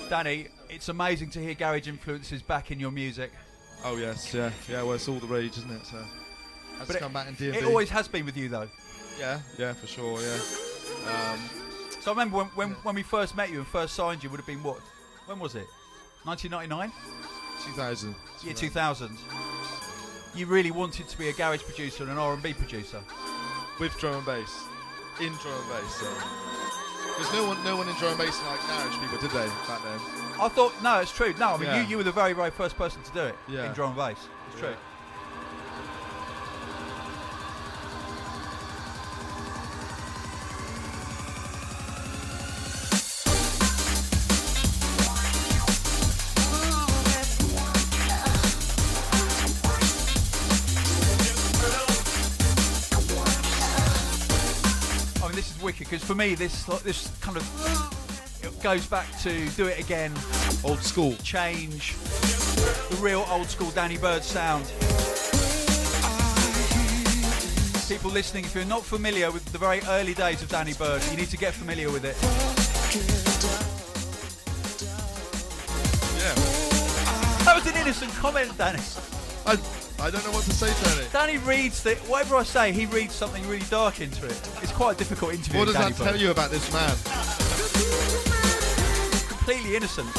Danny, 0.10 0.48
it's 0.70 0.90
amazing 0.90 1.30
to 1.32 1.40
hear 1.40 1.54
garage 1.56 1.88
influences 1.88 2.42
back 2.42 2.70
in 2.72 2.80
your 2.80 2.92
music. 2.92 3.32
Oh 3.84 3.98
yes, 3.98 4.34
yeah, 4.34 4.52
yeah. 4.70 4.84
Well, 4.84 4.94
it's 4.94 5.08
all 5.08 5.20
the 5.20 5.26
rage, 5.28 5.58
isn't 5.58 5.72
it? 5.72 5.86
So 5.86 5.98
has 6.78 6.88
But 6.88 6.96
it- 6.98 7.00
come 7.00 7.14
back 7.14 7.28
in 7.28 7.34
D&B. 7.34 7.58
It 7.58 7.64
always 7.66 7.90
has 7.90 8.08
been 8.08 8.26
with 8.26 8.38
you, 8.38 8.50
though. 8.50 8.68
yeah, 9.20 9.40
yeah, 9.58 9.74
for 9.74 9.88
sure, 9.88 10.20
yeah. 10.22 10.38
Um, 11.32 11.40
So 12.02 12.12
I 12.12 12.14
remember 12.14 12.38
when, 12.38 12.48
when, 12.48 12.70
when 12.84 12.96
we 12.96 13.04
first 13.04 13.36
met 13.36 13.50
you 13.52 13.60
and 13.60 13.68
first 13.68 13.96
signed 13.96 14.24
you, 14.24 14.30
would 14.30 14.40
have 14.40 14.48
been 14.48 14.64
what? 14.64 14.80
When 15.28 15.40
was 15.40 15.56
it? 15.56 15.68
1999? 16.24 16.92
2000. 17.76 18.16
Year 18.44 18.54
2000. 18.54 19.18
You 20.36 20.46
really 20.48 20.72
wanted 20.72 21.08
to 21.10 21.18
be 21.18 21.30
a 21.30 21.34
garage 21.34 21.62
producer 21.64 22.04
and 22.04 22.12
an 22.12 22.18
R&B 22.18 22.54
producer. 22.54 23.02
With 23.80 23.98
drum 24.00 24.16
and 24.16 24.26
bass, 24.26 24.64
in 25.20 25.34
drum 25.36 25.54
and 25.60 25.70
bass. 25.70 25.96
So. 25.96 26.08
There's 27.18 27.34
no 27.34 27.46
one, 27.48 27.64
no 27.64 27.76
one 27.76 27.88
in 27.90 27.96
drum 27.96 28.12
and 28.12 28.20
bass 28.20 28.40
like 28.46 28.60
garage 28.68 28.98
people, 29.00 29.18
did 29.20 29.32
they 29.32 29.48
back 29.68 29.84
then? 29.84 30.00
I 30.40 30.48
thought, 30.50 30.74
no, 30.82 31.00
it's 31.00 31.12
true. 31.12 31.34
No, 31.40 31.50
I 31.54 31.58
mean, 31.58 31.68
Yeah. 31.68 31.82
you, 31.82 31.88
you 31.90 31.98
were 31.98 32.04
the 32.04 32.12
very, 32.12 32.34
very 32.34 32.52
first 32.52 32.78
person 32.78 33.02
to 33.04 33.12
do 33.12 33.22
it 33.22 33.36
Yeah. 33.48 33.68
in 33.68 33.74
drum 33.74 33.90
and 33.90 33.98
bass. 33.98 34.28
It's 34.52 34.60
true. 34.60 34.74
Because 55.92 56.08
for 56.08 56.16
me, 56.16 56.36
this 56.36 56.70
like, 56.70 56.84
this 56.84 57.12
kind 57.20 57.36
of 57.36 58.40
it 58.42 58.64
goes 58.64 58.88
back 58.88 59.06
to 59.24 59.50
do 59.58 59.68
it 59.68 59.78
again, 59.78 60.14
Old 60.64 60.80
school. 60.80 61.18
change 61.18 61.98
the 62.90 62.98
real 63.02 63.26
old 63.30 63.48
school 63.48 63.72
Danny 63.72 63.98
Byrd 63.98 64.24
sound. 64.24 64.64
People 67.90 68.10
listening, 68.10 68.46
if 68.46 68.56
you're 68.56 68.64
not 68.64 68.86
familiar 68.86 69.32
with 69.32 69.44
the 69.52 69.58
very 69.58 69.82
early 69.90 70.14
days 70.14 70.42
of 70.42 70.48
Danny 70.48 70.72
Byrd, 70.72 71.04
you 71.12 71.18
need 71.18 71.28
to 71.28 71.38
get 71.38 71.54
familiar 71.54 71.92
with 71.92 72.06
it. 72.06 72.16
Yeah. 76.16 77.44
That 77.44 77.54
was 77.54 77.68
an 77.68 77.76
innocent 77.82 78.14
comment, 78.14 78.58
Danny. 78.58 78.80
I, 79.46 79.58
I 80.02 80.10
don't 80.10 80.26
know 80.26 80.32
what 80.32 80.44
to 80.46 80.52
say, 80.52 80.74
Tony. 80.84 81.08
Danny 81.14 81.38
reads 81.38 81.84
that 81.84 81.96
whatever 82.10 82.36
I 82.36 82.42
say, 82.42 82.72
he 82.72 82.88
reads 82.88 83.14
something 83.14 83.48
really 83.48 83.66
dark 83.70 84.02
into 84.02 84.26
it. 84.26 84.32
It's 84.64 84.72
quite 84.72 84.96
a 84.96 84.98
difficult 84.98 85.34
interview. 85.34 85.60
What 85.60 85.66
does 85.66 85.76
Danny 85.76 85.94
that 85.94 86.04
tell 86.04 86.18
you 86.18 86.32
about 86.32 86.50
this 86.50 86.74
man? 86.74 86.90
Completely 89.28 89.76
innocent. 89.76 90.10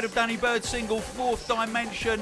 Side 0.00 0.06
of 0.06 0.14
Danny 0.14 0.38
Byrd's 0.38 0.66
single, 0.66 0.98
Fourth 0.98 1.46
Dimension. 1.46 2.20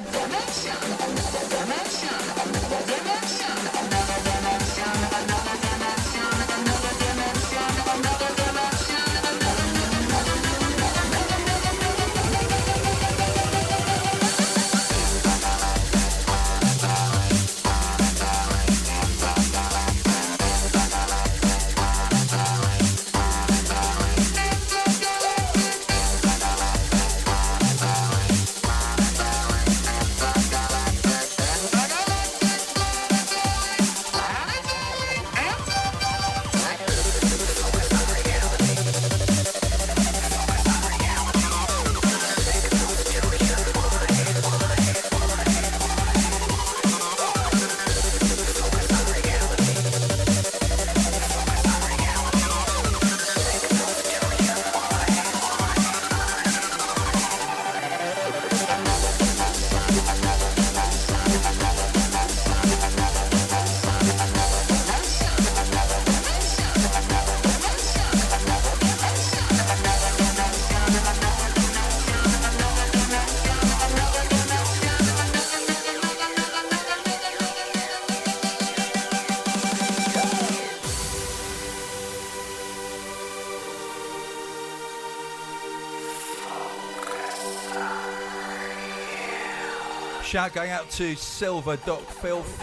Shout 90.39 90.53
going 90.53 90.71
out 90.71 90.89
to 90.91 91.17
Silver 91.17 91.75
Doc 91.79 92.01
Filth 92.03 92.63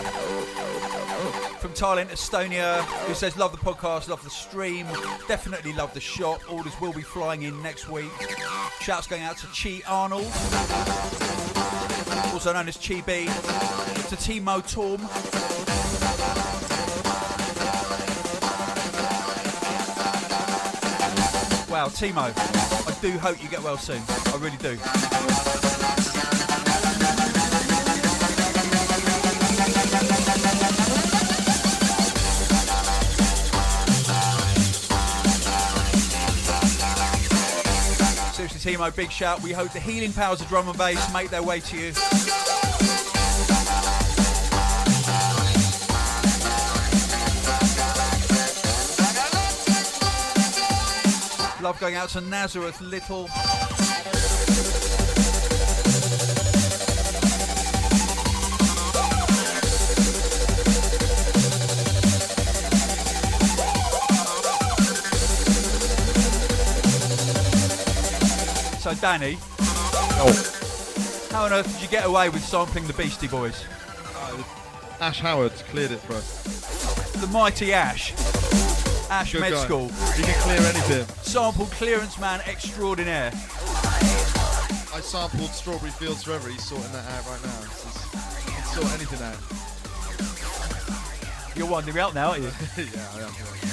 from 1.60 1.74
Tallinn, 1.74 2.08
Estonia, 2.08 2.82
who 3.06 3.14
says, 3.14 3.36
Love 3.36 3.52
the 3.52 3.58
podcast, 3.58 4.08
love 4.08 4.24
the 4.24 4.30
stream, 4.30 4.88
definitely 5.28 5.74
love 5.74 5.94
the 5.94 6.00
shop. 6.00 6.40
Orders 6.50 6.72
will 6.80 6.94
be 6.94 7.02
flying 7.02 7.42
in 7.42 7.62
next 7.62 7.90
week. 7.90 8.10
Shouts 8.80 9.08
going 9.08 9.24
out 9.24 9.38
to 9.40 9.48
Chi 9.48 9.82
Arnold, 9.90 10.24
also 12.32 12.54
known 12.54 12.70
as 12.70 12.78
Chi 12.78 13.02
B, 13.02 13.26
to 13.26 14.16
Timo 14.16 14.62
Torm. 14.72 15.02
Wow, 21.70 21.88
Timo, 21.90 22.32
I 22.88 23.02
do 23.02 23.20
hope 23.20 23.44
you 23.44 23.50
get 23.50 23.62
well 23.62 23.78
soon. 23.78 24.02
I 24.08 24.38
really 24.40 24.56
do. 24.60 26.35
Timo, 38.66 38.90
big 38.96 39.12
shout. 39.12 39.44
We 39.44 39.52
hope 39.52 39.74
the 39.74 39.80
healing 39.80 40.12
powers 40.12 40.42
of 40.42 40.48
drum 40.48 40.68
and 40.68 40.76
bass 40.76 41.14
make 41.14 41.30
their 41.30 41.44
way 41.44 41.60
to 41.60 41.78
you. 41.78 41.94
Love 51.62 51.80
going 51.80 51.94
out 51.94 52.10
to 52.10 52.22
Nazareth 52.22 52.82
Little. 52.82 53.30
So, 68.86 68.94
Danny, 68.94 69.40
oh. 70.22 71.30
how 71.32 71.46
on 71.46 71.54
earth 71.54 71.74
did 71.74 71.82
you 71.82 71.88
get 71.88 72.06
away 72.06 72.30
with 72.30 72.44
sampling 72.44 72.86
the 72.86 72.94
Beastie 72.94 73.28
Boys? 73.28 73.66
Uh, 74.16 74.44
Ash 75.00 75.20
Howard 75.22 75.54
cleared 75.72 75.90
it 75.90 75.98
for 76.02 76.14
us. 76.14 77.12
The 77.20 77.26
mighty 77.26 77.74
Ash. 77.74 78.14
Ash 79.10 79.32
Good 79.32 79.42
Med 79.42 79.54
guy. 79.54 79.66
School. 79.66 79.88
He 79.88 80.22
can 80.22 80.40
clear 80.42 80.60
anything. 80.60 81.08
Sample 81.24 81.66
clearance 81.66 82.20
man 82.20 82.42
extraordinaire. 82.42 83.32
I 83.34 85.00
sampled 85.02 85.50
Strawberry 85.50 85.90
Fields 85.90 86.22
Forever. 86.22 86.50
He's 86.50 86.64
sorting 86.64 86.92
that 86.92 87.10
out 87.10 87.26
right 87.26 87.44
now. 87.44 87.62
Just, 87.62 88.14
he 88.46 88.52
can 88.52 88.66
sort 88.66 88.94
anything 88.94 89.24
out. 89.26 89.40
You're 91.58 91.72
winding 91.72 91.96
me 91.96 92.02
up 92.02 92.14
now, 92.14 92.34
aren't 92.34 92.44
you? 92.44 92.52
yeah, 92.78 93.10
I 93.16 93.22
am. 93.24 93.65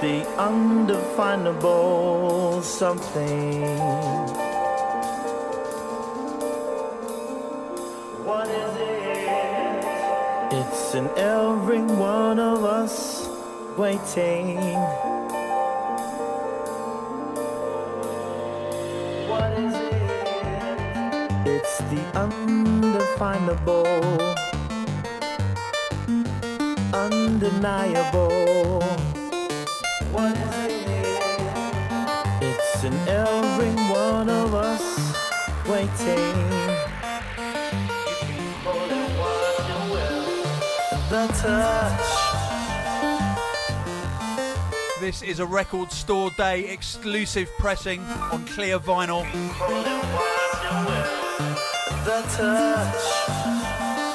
The 0.00 0.26
undefinable 0.38 2.62
something. 2.62 3.60
What 8.24 8.48
is 8.48 8.76
it? 8.76 9.84
It's 10.52 10.94
in 10.94 11.06
every 11.18 11.82
one 11.82 12.40
of 12.40 12.64
us 12.64 13.28
waiting. 13.76 14.56
What 19.28 19.52
is 19.52 19.74
it? 19.74 19.92
It's 21.46 21.78
the 21.92 22.00
undefinable 22.18 24.00
undeniable. 26.94 28.79
What 30.12 30.36
is 30.36 30.56
it? 30.56 30.80
It's 32.42 32.82
in 32.84 32.94
every 33.06 33.70
one 33.92 34.28
of 34.28 34.54
us 34.54 34.82
waiting. 35.68 36.18
You 38.08 38.26
can 38.26 38.52
hold 38.64 38.90
it 38.90 39.10
what 39.20 39.68
you 39.68 39.80
will. 39.92 40.24
The 41.10 41.26
touch. 41.38 42.08
This 45.00 45.22
is 45.22 45.38
a 45.38 45.46
record 45.46 45.92
store 45.92 46.30
day 46.36 46.68
exclusive 46.70 47.48
pressing 47.58 48.00
on 48.32 48.44
clear 48.46 48.80
vinyl. 48.80 49.24
Hold 49.24 49.86
it 49.86 50.04
what 50.14 50.62
you 50.64 50.76
will. 50.90 51.20
The 52.04 52.22
touch. 52.36 53.04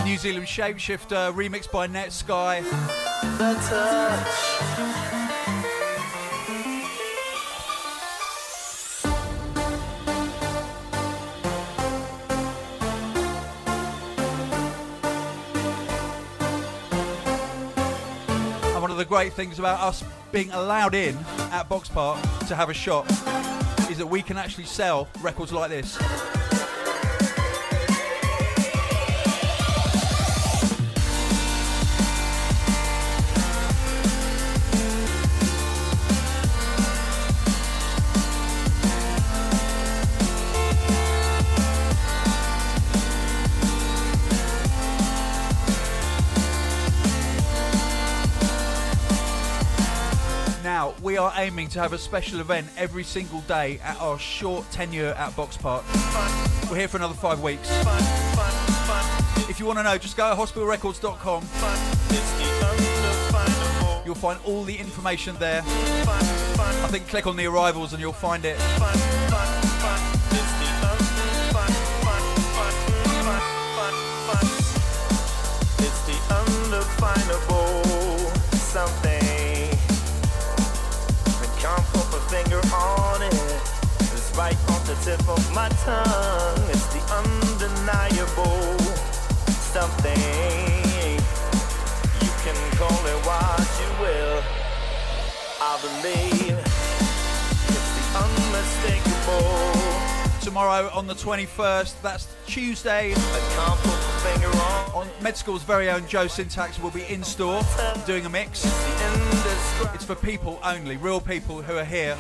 New 0.06 0.18
Zealand 0.18 0.48
Shapeshifter 0.48 1.32
remixed 1.34 1.72
by 1.72 1.88
Netsky. 1.88 2.64
The 3.38 3.54
touch. 3.70 5.05
Great 19.16 19.32
things 19.32 19.60
about 19.60 19.80
us 19.80 20.04
being 20.34 20.52
allowed 20.52 20.94
in 20.94 21.18
at 21.54 21.70
Box 21.70 21.88
Park 21.88 22.22
to 22.50 22.54
have 22.54 22.70
a 22.70 22.74
shop 22.74 23.10
is 23.90 23.98
that 23.98 24.06
we 24.06 24.22
can 24.22 24.36
actually 24.36 24.66
sell 24.66 25.08
records 25.22 25.54
like 25.54 25.70
this. 25.70 26.35
Aiming 51.46 51.68
to 51.68 51.80
have 51.80 51.94
a 51.94 51.98
special 51.98 52.40
event 52.40 52.68
every 52.76 53.04
single 53.04 53.42
day 53.42 53.80
at 53.84 54.02
our 54.02 54.18
short 54.18 54.70
tenure 54.72 55.14
at 55.16 55.36
Box 55.36 55.56
Park. 55.56 55.86
We're 56.72 56.78
here 56.78 56.88
for 56.88 56.98
another 56.98 57.14
five 57.14 57.40
weeks. 57.40 57.70
If 59.48 59.60
you 59.60 59.68
want 59.68 59.78
to 59.78 59.84
know, 59.84 59.96
just 60.00 60.18
go 60.18 60.28
to 60.28 60.36
hospitalrecords.com. 60.36 61.44
You'll 64.04 64.16
find 64.16 64.40
all 64.44 64.64
the 64.64 64.76
information 64.76 65.36
there. 65.38 65.62
I 65.68 66.88
think 66.90 67.08
click 67.10 67.28
on 67.28 67.36
the 67.36 67.46
arrivals 67.46 67.94
and 67.94 68.02
you'll 68.02 68.12
find 68.12 68.44
it. 68.44 68.58
Right 84.38 84.58
on 84.70 84.86
the 84.86 84.96
tip 85.04 85.28
of 85.30 85.54
my 85.54 85.70
tongue. 85.70 86.70
It's 86.70 86.88
the 86.94 87.00
undeniable 87.14 88.78
something. 89.72 90.18
You 92.22 92.32
can 92.44 92.58
call 92.76 93.00
it 93.06 93.20
what 93.26 93.60
you 93.80 93.90
will. 94.04 94.44
I 95.62 95.80
believe 95.82 96.58
it's 97.68 97.92
the 97.96 98.06
unmistakable. 98.24 99.56
Tomorrow 100.42 100.90
on 100.94 101.08
the 101.08 101.16
21st, 101.16 102.02
that's 102.02 102.28
Tuesday, 102.46 103.14
I 103.14 103.40
can't 103.56 103.80
put 103.80 104.00
my 104.00 104.32
finger 104.32 104.58
on 104.58 104.76
on 104.96 105.10
Med 105.22 105.36
School's 105.36 105.64
very 105.64 105.90
own 105.90 106.08
Joe 106.08 106.28
Syntax 106.28 106.80
will 106.80 106.92
be 106.92 107.04
in 107.06 107.24
store 107.24 107.62
doing 108.06 108.26
a 108.26 108.30
mix. 108.30 108.64
It's 109.94 110.06
for 110.06 110.16
people 110.16 110.60
only, 110.64 110.98
real 110.98 111.20
people 111.20 111.62
who 111.62 111.78
are 111.78 111.86
here. 111.86 112.16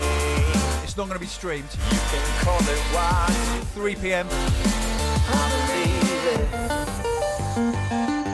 It's 0.86 0.98
not 0.98 1.08
going 1.08 1.17
to 1.17 1.19
be 1.19 1.26
streamed. 1.26 1.67
You 1.91 1.98
can 1.98 2.45
call 2.45 2.60
it 2.60 2.78
what 2.93 3.32
3 3.69 3.95
p.m. 3.95 4.28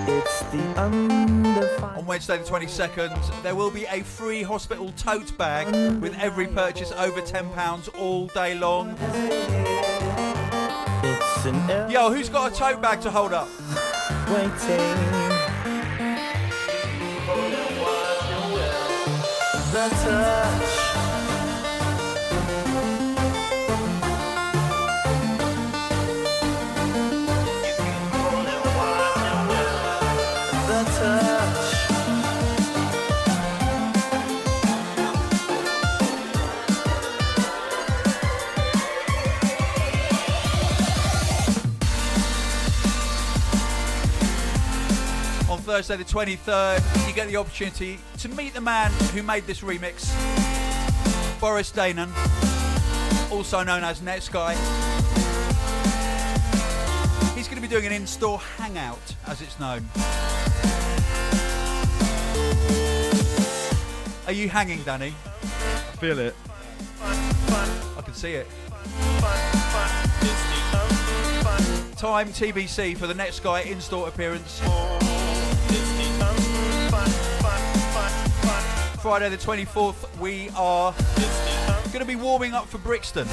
It's 0.10 0.42
the 0.52 0.78
on 0.78 2.06
Wednesday 2.06 2.40
the 2.40 2.44
22nd. 2.44 3.42
There 3.42 3.56
will 3.56 3.72
be 3.72 3.86
a 3.86 4.04
free 4.04 4.44
hospital 4.44 4.92
tote 4.98 5.38
bag 5.38 5.66
with 6.02 6.14
every 6.20 6.46
purchase 6.46 6.92
over 6.92 7.22
£10 7.22 7.98
all 7.98 8.28
day 8.28 8.54
long. 8.56 8.98
Yo, 11.90 12.14
who's 12.14 12.28
got 12.28 12.52
a 12.52 12.54
tote 12.56 12.82
bag 12.82 13.00
to 13.00 13.10
hold 13.10 13.32
up? 13.32 13.48
waiting. 14.28 14.52
The 19.72 19.88
touch. 20.04 20.81
Thursday, 45.72 45.96
the 45.96 46.04
23rd, 46.04 47.08
you 47.08 47.14
get 47.14 47.30
the 47.30 47.38
opportunity 47.38 47.98
to 48.18 48.28
meet 48.28 48.54
the 48.54 48.60
man 48.60 48.92
who 49.14 49.24
made 49.24 49.48
this 49.48 49.62
remix, 49.62 50.12
Boris 51.40 51.72
Daenen, 51.72 52.12
also 53.32 53.64
known 53.64 53.82
as 53.82 54.02
Netsky. 54.02 54.52
He's 57.36 57.48
going 57.48 57.56
to 57.56 57.62
be 57.62 57.70
doing 57.70 57.86
an 57.86 57.94
in 57.94 58.06
store 58.06 58.40
hangout, 58.58 59.16
as 59.28 59.42
it's 59.42 59.58
known. 59.62 59.88
Are 64.28 64.34
you 64.34 64.50
hanging, 64.50 64.84
Danny? 64.84 65.14
I 65.42 65.96
feel 66.02 66.20
it. 66.20 66.36
I 67.02 68.02
can 68.04 68.14
see 68.14 68.34
it. 68.34 68.48
Time 71.96 72.28
TBC 72.28 72.98
for 72.98 73.08
the 73.08 73.14
next 73.14 73.40
guy 73.40 73.62
in 73.62 73.80
store 73.80 74.10
appearance. 74.10 74.60
Friday 79.02 79.30
the 79.30 79.38
24th, 79.38 80.20
we 80.20 80.50
are 80.56 80.94
going 81.86 82.02
to 82.02 82.06
be 82.06 82.16
warming 82.16 82.54
up 82.54 82.68
for 82.68 82.78
Brixton. 82.78 83.26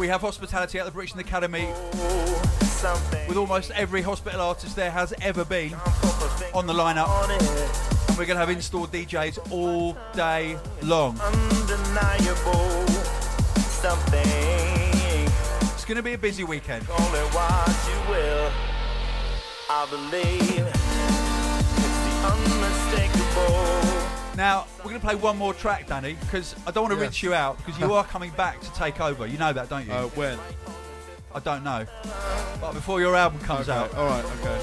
We 0.00 0.08
have 0.08 0.22
hospitality 0.22 0.78
at 0.78 0.86
the 0.86 0.90
Brixton 0.90 1.20
Academy 1.20 1.68
with 3.28 3.36
almost 3.36 3.72
every 3.72 4.00
hospital 4.00 4.40
artist 4.40 4.74
there 4.74 4.90
has 4.90 5.12
ever 5.20 5.44
been 5.44 5.74
on 6.54 6.66
the 6.66 6.72
lineup. 6.72 7.08
And 8.08 8.16
we're 8.16 8.24
going 8.24 8.36
to 8.38 8.46
have 8.46 8.48
in-store 8.48 8.86
DJs 8.86 9.52
all 9.52 9.94
day 10.14 10.56
long. 10.82 11.20
It's 15.74 15.84
going 15.84 15.96
to 15.96 16.02
be 16.02 16.14
a 16.14 16.18
busy 16.18 16.44
weekend. 16.44 16.86
I 19.68 19.86
believe. 19.90 20.93
Now, 24.36 24.66
we're 24.78 24.90
going 24.90 25.00
to 25.00 25.06
play 25.06 25.14
one 25.14 25.38
more 25.38 25.54
track, 25.54 25.86
Danny, 25.86 26.14
because 26.20 26.56
I 26.66 26.72
don't 26.72 26.82
want 26.84 26.92
to 26.92 26.96
Yes. 26.96 27.02
rinse 27.02 27.22
you 27.22 27.34
out, 27.34 27.56
because 27.58 27.78
you 27.80 27.92
are 27.94 28.02
coming 28.02 28.30
back 28.32 28.60
to 28.62 28.72
take 28.74 29.00
over. 29.00 29.26
You 29.28 29.38
know 29.38 29.52
that, 29.52 29.68
don't 29.68 29.86
you? 29.86 29.92
Uh, 29.92 30.08
when? 30.08 30.38
I 31.32 31.38
don't 31.38 31.62
know. 31.62 31.86
But 32.60 32.72
before 32.72 33.00
your 33.00 33.14
album 33.14 33.38
comes 33.40 33.68
Okay. 33.68 33.78
out, 33.78 33.94
All 33.94 34.06
right. 34.06 34.24
Okay. 34.24 34.58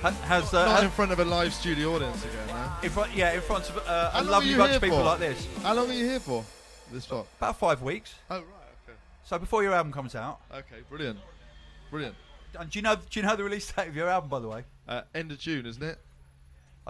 ha- 0.00 0.10
has, 0.24 0.54
uh, 0.54 0.64
Not 0.64 0.84
in 0.84 0.90
front 0.90 1.12
of 1.12 1.20
a 1.20 1.24
live 1.24 1.52
studio 1.52 1.94
audience 1.96 2.24
again. 2.24 2.46
Now. 2.48 2.78
in 2.82 2.88
front, 2.90 3.14
yeah, 3.14 3.32
in 3.32 3.42
front 3.42 3.68
of 3.68 3.76
uh, 3.86 4.10
a 4.14 4.24
lovely 4.24 4.54
bunch 4.54 4.74
of 4.76 4.80
people 4.82 4.98
for? 4.98 5.04
like 5.04 5.18
this. 5.18 5.46
How 5.62 5.74
long 5.74 5.90
are 5.90 5.94
you 5.94 6.06
here 6.06 6.20
for? 6.20 6.44
This 6.90 7.04
spot. 7.04 7.26
About 7.38 7.58
five 7.58 7.82
weeks. 7.82 8.14
Oh 8.30 8.36
right. 8.36 8.44
Okay. 8.88 8.98
So 9.24 9.38
before 9.38 9.62
your 9.62 9.74
album 9.74 9.92
comes 9.92 10.14
out, 10.14 10.40
Okay. 10.52 10.80
Brilliant. 10.88 11.18
Brilliant. 11.90 12.16
and 12.58 12.70
do 12.70 12.78
you 12.78 12.82
know? 12.82 12.96
Do 12.96 13.20
you 13.20 13.22
know 13.26 13.36
the 13.36 13.44
release 13.44 13.70
date 13.72 13.88
of 13.88 13.94
your 13.96 14.08
album, 14.08 14.28
by 14.30 14.38
the 14.40 14.48
way? 14.48 14.64
Uh, 14.90 15.02
end 15.14 15.30
of 15.30 15.38
June, 15.38 15.64
isn't 15.66 15.82
it? 15.82 15.98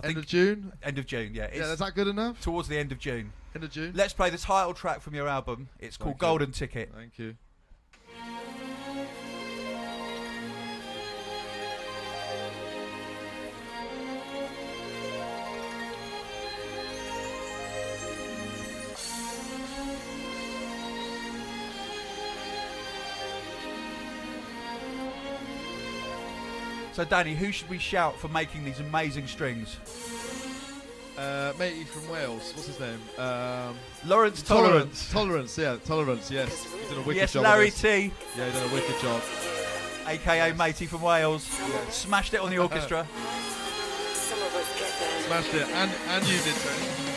I 0.03 0.07
End 0.07 0.17
of 0.17 0.27
June. 0.27 0.73
end 0.83 0.99
of 0.99 1.07
June. 1.07 1.35
Yeah, 1.35 1.45
it's 1.45 1.59
Yeah, 1.59 1.73
is 1.73 1.79
that 1.81 1.95
good 1.95 2.09
enough? 2.09 2.41
towards 2.41 2.67
the 2.69 2.79
end 2.79 2.93
of 2.93 2.99
June. 2.99 3.33
End 3.55 3.63
of 3.65 3.71
June. 3.71 3.93
Let's 3.95 4.15
play 4.15 4.31
the 4.31 4.39
title 4.39 4.73
track 4.73 5.01
from 5.03 5.15
your 5.15 5.29
album. 5.29 5.69
It's 5.79 5.97
called 5.99 6.13
Thank 6.15 6.23
you. 6.23 6.27
Golden 6.29 6.53
Ticket. 6.53 6.91
Thank 6.95 7.19
you. 7.19 7.37
So, 27.01 27.07
Danny, 27.07 27.35
who 27.35 27.51
should 27.51 27.71
we 27.71 27.79
shout 27.79 28.15
for 28.21 28.29
making 28.29 28.63
these 28.63 28.79
amazing 28.79 29.27
strings? 29.27 29.79
Uh, 31.17 31.55
matey 31.59 31.85
from 31.85 32.07
Wales. 32.11 32.53
What's 32.55 32.67
his 32.67 32.79
name? 32.79 33.01
Um, 33.17 33.75
Lawrence 34.05 34.43
Tolerance. 34.43 35.11
Tolerance. 35.11 35.57
Yeah, 35.57 35.79
tolerance. 35.83 36.31
Yes. 36.31 36.65
He's 36.65 36.89
done 36.91 36.99
a 36.99 37.01
wicked 37.01 37.17
Yes, 37.17 37.33
job. 37.33 37.45
Larry. 37.45 37.71
T, 37.71 38.13
Yeah, 38.37 38.45
he's 38.51 38.61
done 38.61 38.69
a 38.69 38.75
wicked 38.75 39.01
job. 39.01 39.23
aka 40.09 40.53
Matey 40.53 40.85
from 40.85 41.01
Wales, 41.01 41.45
smashed 41.89 42.35
it 42.35 42.41
on 42.41 42.51
the 42.51 42.59
orchestra. 42.59 43.07
Some 44.13 44.43
of 44.43 44.55
us 44.55 44.79
get 44.79 45.25
Smashed 45.25 45.55
it, 45.55 45.69
and 45.69 45.91
and 46.09 46.27
you 46.29 46.37
did 46.37 46.55
too. 46.55 47.10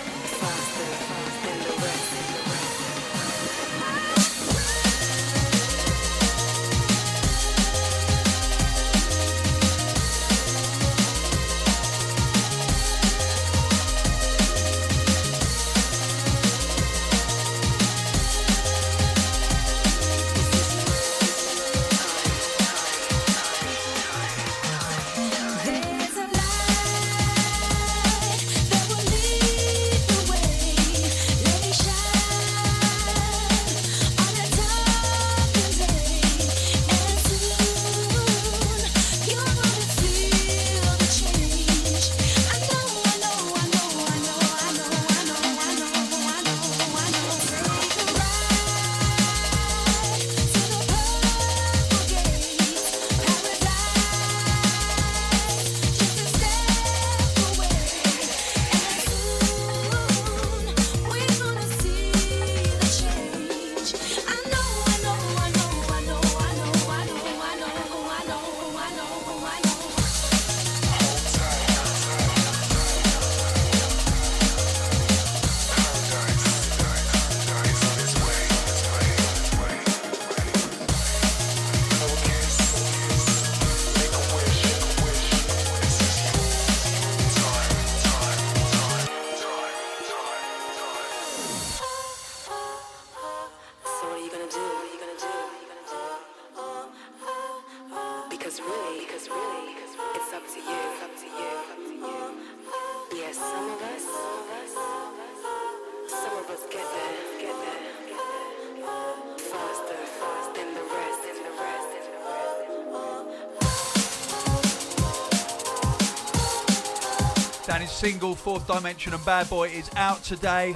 Single, 118.34 118.54
Fourth 118.54 118.68
Dimension 118.68 119.14
and 119.14 119.24
Bad 119.26 119.50
Boy, 119.50 119.68
is 119.70 119.90
out 119.96 120.24
today. 120.24 120.74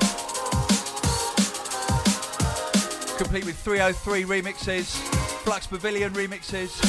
complete 3.17 3.45
with 3.45 3.57
303 3.57 4.23
remixes, 4.25 4.95
Flux 5.43 5.65
Pavilion 5.65 6.13
remixes. 6.13 6.79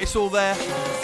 It's 0.00 0.14
all 0.14 0.28
there. 0.28 0.95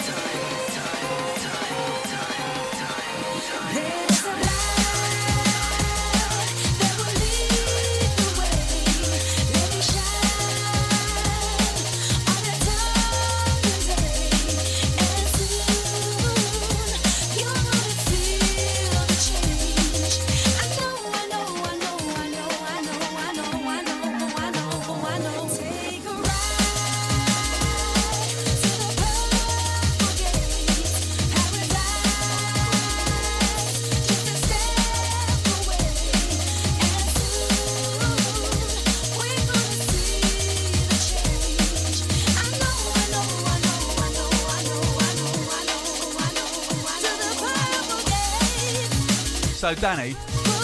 So, 49.73 49.81
Danny, 49.81 50.15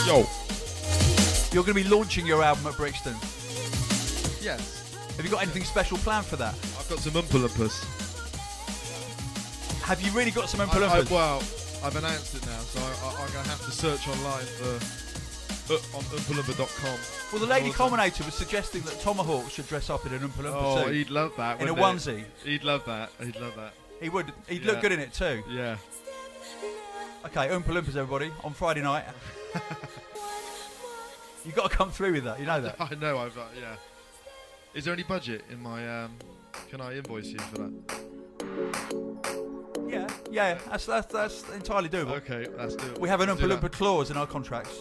Yo. 0.05 0.27
you're 1.51 1.63
going 1.63 1.73
to 1.75 1.83
be 1.83 1.83
launching 1.83 2.27
your 2.27 2.43
album 2.43 2.67
at 2.67 2.77
Brixton. 2.77 3.15
Yes. 4.39 4.93
Have 5.17 5.25
you 5.25 5.31
got 5.31 5.41
anything 5.41 5.63
special 5.63 5.97
planned 5.97 6.27
for 6.27 6.35
that? 6.35 6.53
I've 6.77 6.87
got 6.89 6.99
some 6.99 7.13
Oompa 7.13 7.47
Loompas. 7.47 7.83
Have 9.81 9.99
you 10.01 10.11
really 10.11 10.29
got 10.29 10.47
some 10.47 10.59
Oompa 10.59 10.87
I, 10.87 10.99
I, 10.99 11.01
well, 11.11 11.37
I've 11.83 11.95
announced 11.95 12.35
it 12.35 12.45
now, 12.45 12.59
so 12.59 12.79
I, 12.79 13.09
I'm 13.23 13.31
going 13.33 13.45
to 13.45 13.49
have 13.49 13.65
to 13.65 13.71
search 13.71 14.07
online 14.07 14.45
for 14.45 15.73
uh, 15.73 15.97
on 15.97 16.03
oompaloompa.com. 16.03 16.99
Well, 17.31 17.41
the 17.41 17.47
Lady 17.47 17.67
All 17.67 17.71
the 17.71 17.77
time. 17.97 18.11
Culminator 18.11 18.25
was 18.25 18.35
suggesting 18.35 18.81
that 18.83 18.99
Tomahawk 19.01 19.49
should 19.49 19.67
dress 19.67 19.89
up 19.89 20.05
in 20.05 20.13
an 20.13 20.19
Oompa 20.19 20.43
Loompa 20.43 20.53
Oh, 20.53 20.83
suit. 20.85 20.93
he'd 20.93 21.09
love 21.09 21.31
that. 21.37 21.59
In 21.61 21.67
a 21.67 21.73
onesie. 21.73 22.25
He'd 22.43 22.63
love 22.63 22.85
that. 22.85 23.09
He'd 23.23 23.37
love 23.37 23.55
that. 23.55 23.73
He 24.01 24.09
would. 24.09 24.31
He'd 24.47 24.61
Yeah. 24.61 24.71
look 24.73 24.81
good 24.81 24.91
in 24.91 24.99
it 24.99 25.13
too. 25.13 25.41
Yeah. 25.49 25.77
Okay, 27.25 27.49
Oompa 27.49 27.63
Loompas, 27.63 27.97
everybody, 27.97 28.31
on 28.45 28.53
Friday 28.53 28.81
night. 28.81 29.03
You've 31.45 31.55
got 31.55 31.69
to 31.69 31.75
come 31.77 31.91
through 31.91 32.13
with 32.13 32.23
that. 32.23 32.39
You 32.39 32.45
know 32.45 32.61
that. 32.61 32.77
I 32.79 32.95
know. 32.95 33.17
I've 33.17 33.37
uh, 33.37 33.43
yeah. 33.59 33.75
Is 34.73 34.85
there 34.85 34.93
any 34.93 35.03
budget 35.03 35.43
in 35.51 35.61
my? 35.61 36.03
Um, 36.03 36.13
can 36.69 36.79
I 36.79 36.95
invoice 36.95 37.27
you 37.27 37.39
for 37.39 37.57
that? 37.57 37.73
Yeah, 39.89 40.07
yeah. 40.31 40.57
That's 40.69 40.85
that's, 40.85 41.11
that's 41.11 41.43
entirely 41.49 41.89
doable. 41.89 42.11
Okay, 42.11 42.47
let's 42.57 42.75
do 42.75 42.85
it. 42.87 42.97
We 42.99 43.09
have 43.09 43.19
an 43.19 43.29
Oompa 43.29 43.49
Loompa 43.51 43.71
clause 43.71 44.11
in 44.11 44.17
our 44.17 44.27
contracts. 44.27 44.79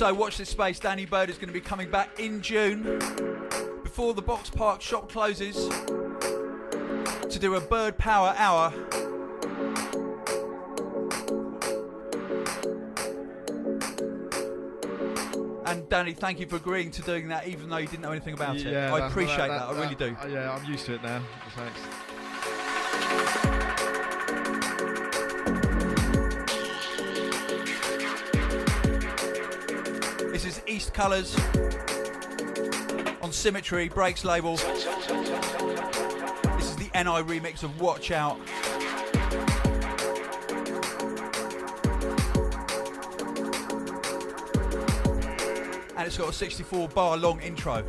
So 0.00 0.14
watch 0.14 0.38
this 0.38 0.48
space. 0.48 0.78
Danny 0.78 1.04
Byrd 1.04 1.28
is 1.28 1.36
going 1.36 1.48
to 1.48 1.52
be 1.52 1.60
coming 1.60 1.90
back 1.90 2.18
in 2.18 2.40
June 2.40 2.98
before 3.82 4.14
the 4.14 4.22
Box 4.22 4.48
Park 4.48 4.80
shop 4.80 5.12
closes 5.12 5.68
to 7.28 7.38
do 7.38 7.56
a 7.56 7.60
Byrd 7.60 7.98
Power 7.98 8.34
Hour. 8.38 8.72
And 15.66 15.86
Danny, 15.90 16.14
thank 16.14 16.40
you 16.40 16.46
for 16.46 16.56
agreeing 16.56 16.90
to 16.92 17.02
doing 17.02 17.28
that, 17.28 17.46
even 17.46 17.68
though 17.68 17.76
you 17.76 17.86
didn't 17.86 18.00
know 18.00 18.12
anything 18.12 18.32
about 18.32 18.56
it. 18.56 18.62
Yeah, 18.62 18.94
I 18.94 19.00
that- 19.00 19.10
appreciate 19.10 19.48
that. 19.48 19.68
I 19.68 19.72
really 19.78 19.94
do. 19.94 20.16
uh, 20.18 20.26
yeah, 20.28 20.50
I'm 20.50 20.64
used 20.64 20.86
to 20.86 20.94
it 20.94 21.02
now. 21.02 21.20
Thanks. 21.54 21.78
East 30.70 30.94
Colours 30.94 31.36
on 33.22 33.32
Symmetry 33.32 33.88
Breaks 33.88 34.24
label. 34.24 34.54
This 34.54 34.86
is 36.60 36.76
the 36.76 36.88
NI 36.94 37.24
remix 37.24 37.64
of 37.64 37.80
Watch 37.80 38.12
Out. 38.12 38.38
And 45.96 46.06
it's 46.06 46.16
got 46.16 46.28
a 46.28 46.32
64 46.32 46.88
bar 46.90 47.16
long 47.16 47.40
intro. 47.40 47.82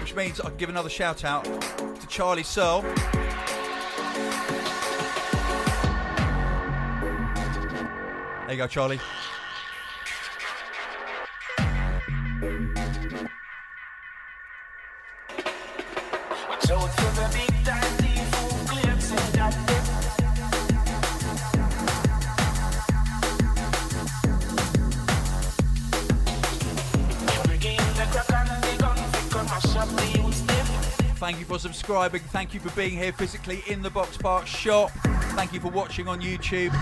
Which 0.00 0.14
means 0.14 0.38
I 0.38 0.50
can 0.50 0.58
give 0.58 0.68
another 0.68 0.90
shout 0.90 1.24
out 1.24 1.44
to 1.44 2.06
Charlie 2.08 2.42
Searle. 2.42 2.82
There 8.42 8.50
you 8.50 8.56
go, 8.58 8.66
Charlie. 8.66 9.00
Subscribing. 31.58 32.20
Thank 32.20 32.54
you 32.54 32.60
for 32.60 32.70
being 32.76 32.96
here 32.96 33.12
physically 33.12 33.62
in 33.66 33.82
the 33.82 33.90
Box 33.90 34.16
Park 34.16 34.46
shop. 34.46 34.90
Thank 35.34 35.52
you 35.52 35.60
for 35.60 35.68
watching 35.68 36.08
on 36.08 36.20
YouTube. 36.20 36.72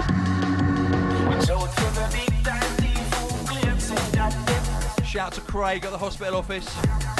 Shout 5.04 5.26
out 5.26 5.32
to 5.32 5.40
Craig 5.40 5.84
at 5.84 5.90
the 5.92 5.98
hospital 5.98 6.36
office. 6.36 7.15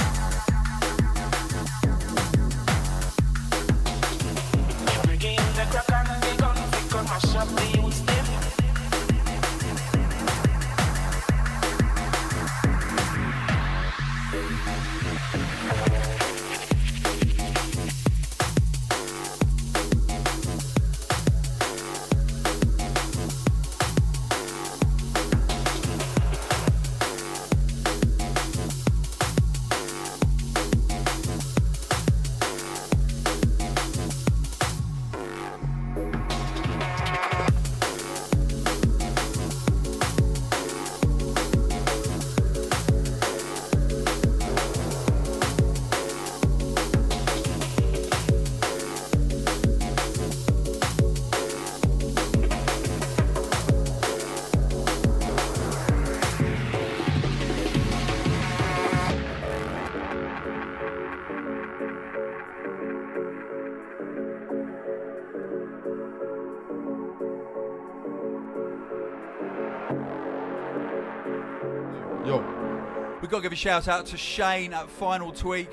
Give 73.47 73.53
a 73.53 73.55
shout 73.55 73.86
out 73.86 74.07
to 74.07 74.16
Shane 74.16 74.72
at 74.72 74.88
Finyl 74.88 75.32
Tweek, 75.32 75.72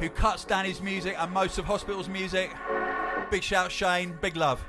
who 0.00 0.08
cuts 0.08 0.44
Danny's 0.44 0.80
music 0.80 1.14
and 1.16 1.30
most 1.30 1.56
of 1.56 1.64
Hospital's 1.64 2.08
music. 2.08 2.50
Big 3.30 3.44
shout, 3.44 3.70
Shane. 3.70 4.18
Big 4.20 4.34
love. 4.34 4.60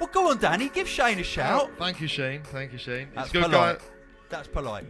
Well, 0.00 0.10
go 0.10 0.30
on, 0.30 0.38
Danny. 0.38 0.68
Give 0.68 0.88
Shane 0.88 1.20
a 1.20 1.22
shout. 1.22 1.62
Oh, 1.62 1.70
thank 1.78 2.00
you, 2.00 2.08
Shane. 2.08 2.42
Thank 2.42 2.72
you, 2.72 2.78
Shane. 2.78 3.06
That's 3.14 3.30
a 3.30 3.34
good 3.34 3.42
guy. 3.42 3.48
polite. 3.50 3.80
That's 4.30 4.48
polite. 4.48 4.86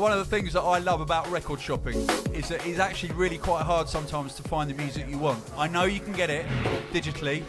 One 0.00 0.12
of 0.12 0.18
the 0.18 0.24
things 0.24 0.54
that 0.54 0.62
I 0.62 0.78
love 0.78 1.02
about 1.02 1.30
record 1.30 1.60
shopping 1.60 1.94
is 2.32 2.48
that 2.48 2.66
it's 2.66 2.78
actually 2.78 3.12
really 3.12 3.36
quite 3.36 3.64
hard 3.64 3.86
sometimes 3.86 4.34
to 4.36 4.42
find 4.42 4.70
the 4.70 4.74
music 4.74 5.06
you 5.06 5.18
want. 5.18 5.44
I 5.58 5.68
know 5.68 5.84
you 5.84 6.00
can 6.00 6.14
get 6.14 6.30
it 6.30 6.46
digitally. 6.90 7.42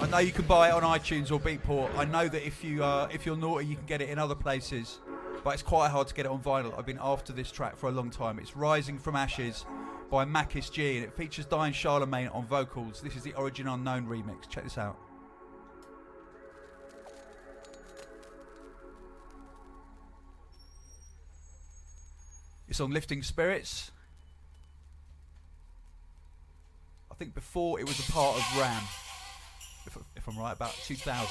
I 0.00 0.06
know 0.06 0.16
you 0.16 0.32
can 0.32 0.46
buy 0.46 0.70
it 0.70 0.72
on 0.72 0.82
iTunes 0.82 1.30
or 1.30 1.38
Beatport. 1.38 1.94
I 1.98 2.06
know 2.06 2.26
that 2.26 2.46
if 2.46 2.64
you 2.64 2.82
uh, 2.82 3.08
if 3.12 3.26
you're 3.26 3.36
naughty, 3.36 3.66
you 3.66 3.76
can 3.76 3.84
get 3.84 4.00
it 4.00 4.08
in 4.08 4.18
other 4.18 4.34
places. 4.34 5.00
But 5.44 5.52
it's 5.52 5.62
quite 5.62 5.90
hard 5.90 6.08
to 6.08 6.14
get 6.14 6.24
it 6.24 6.32
on 6.32 6.40
vinyl. 6.40 6.76
I've 6.78 6.86
been 6.86 6.98
after 7.02 7.34
this 7.34 7.50
track 7.50 7.76
for 7.76 7.90
a 7.90 7.92
long 7.92 8.08
time. 8.08 8.38
It's 8.38 8.56
"Rising 8.56 8.98
from 8.98 9.14
Ashes" 9.14 9.66
by 10.10 10.24
Makis 10.24 10.72
G, 10.72 10.96
and 10.96 11.04
it 11.04 11.12
features 11.12 11.44
Diane 11.44 11.74
Charlemagne 11.74 12.28
on 12.28 12.46
vocals. 12.46 13.02
This 13.02 13.14
is 13.14 13.22
the 13.22 13.34
Origin 13.34 13.68
Unknown 13.68 14.06
remix. 14.06 14.48
Check 14.48 14.64
this 14.64 14.78
out. 14.78 14.96
It's 22.74 22.80
on 22.80 22.90
Lifting 22.90 23.22
Spirits. 23.22 23.92
I 27.08 27.14
think 27.14 27.32
before 27.32 27.78
it 27.78 27.86
was 27.86 28.00
a 28.00 28.10
part 28.10 28.36
of 28.36 28.58
Ram, 28.58 28.82
if, 29.86 29.96
if 30.16 30.26
I'm 30.26 30.36
right, 30.36 30.50
about 30.50 30.72
2000. 30.82 31.24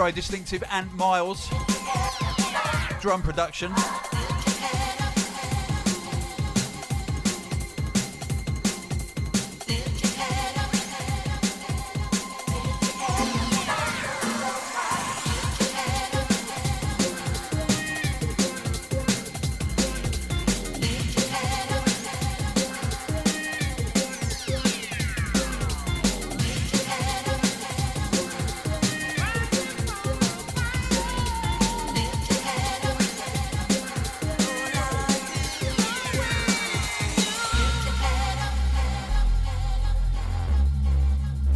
Very 0.00 0.12
distinctive 0.12 0.64
and 0.70 0.90
Miles 0.94 1.50
drum 3.02 3.20
production. 3.20 3.70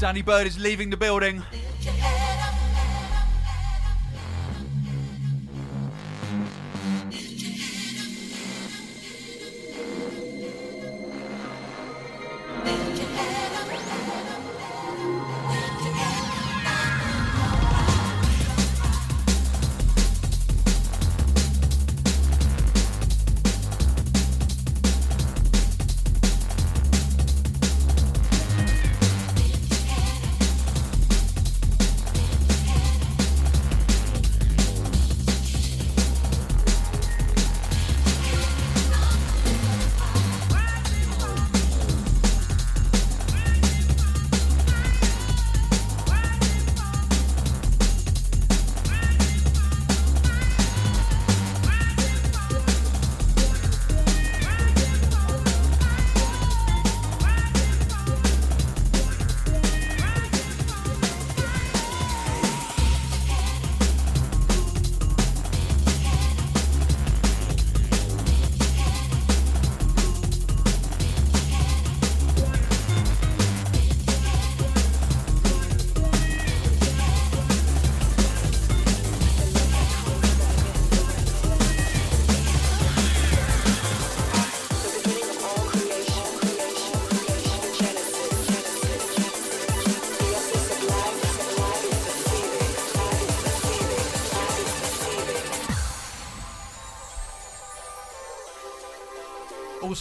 Danny 0.04 0.20
Byrd 0.20 0.46
is 0.46 0.58
leaving 0.58 0.90
the 0.90 0.98
building. 0.98 1.42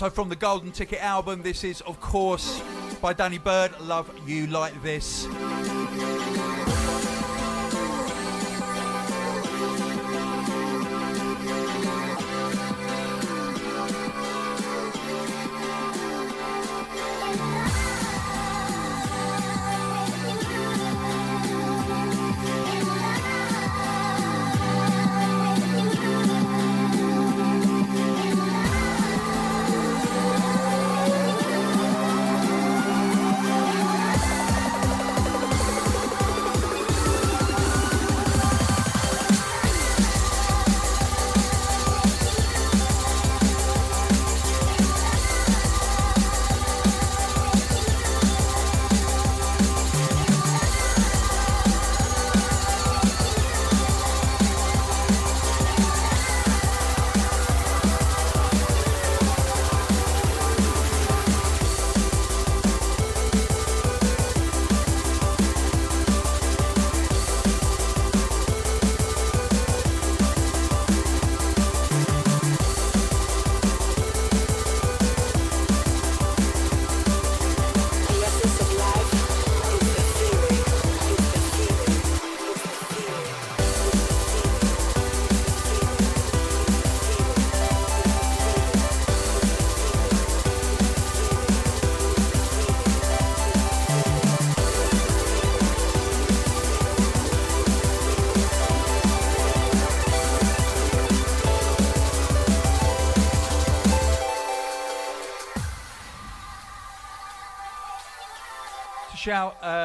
Also 0.04 0.14
from 0.14 0.28
the 0.28 0.36
Golden 0.36 0.70
Ticket 0.70 1.02
album, 1.02 1.44
this 1.44 1.64
is, 1.64 1.80
of 1.80 1.98
course, 2.02 2.62
by 3.02 3.14
Danny 3.14 3.38
Byrd. 3.38 3.72
Love 3.80 4.12
you 4.28 4.48
like 4.48 4.84
this. 4.84 5.26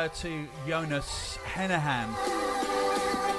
To 0.08 0.46
Jonas 0.66 1.38
Henahan. 1.44 2.08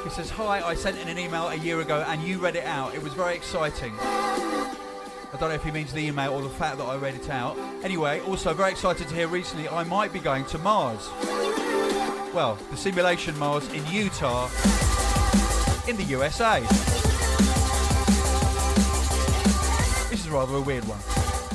He 0.03 0.09
says, 0.09 0.29
Hi, 0.29 0.61
I 0.61 0.73
sent 0.75 0.97
in 0.97 1.07
an 1.07 1.17
email 1.17 1.47
a 1.47 1.55
year 1.55 1.81
ago 1.81 2.03
and 2.07 2.21
you 2.21 2.39
read 2.39 2.55
it 2.55 2.65
out. 2.65 2.93
It 2.95 3.01
was 3.01 3.13
very 3.13 3.35
exciting. 3.35 3.93
I 3.99 5.37
don't 5.39 5.49
know 5.49 5.55
if 5.55 5.63
he 5.63 5.71
means 5.71 5.93
the 5.93 6.05
email 6.05 6.33
or 6.33 6.41
the 6.41 6.49
fact 6.49 6.77
that 6.77 6.85
I 6.85 6.95
read 6.97 7.15
it 7.15 7.29
out. 7.29 7.57
Anyway, 7.83 8.19
also 8.21 8.53
very 8.53 8.71
excited 8.71 9.07
to 9.07 9.15
hear 9.15 9.27
recently 9.27 9.69
I 9.69 9.83
might 9.83 10.11
be 10.11 10.19
going 10.19 10.45
to 10.45 10.57
Mars. 10.57 11.09
Well, 12.33 12.57
the 12.71 12.77
simulation 12.77 13.37
Mars 13.37 13.67
in 13.73 13.85
Utah, 13.87 14.45
in 15.87 15.97
the 15.97 16.05
USA. 16.09 16.61
This 20.09 20.25
is 20.25 20.29
rather 20.29 20.55
a 20.55 20.61
weird 20.61 20.83
one. 20.85 20.99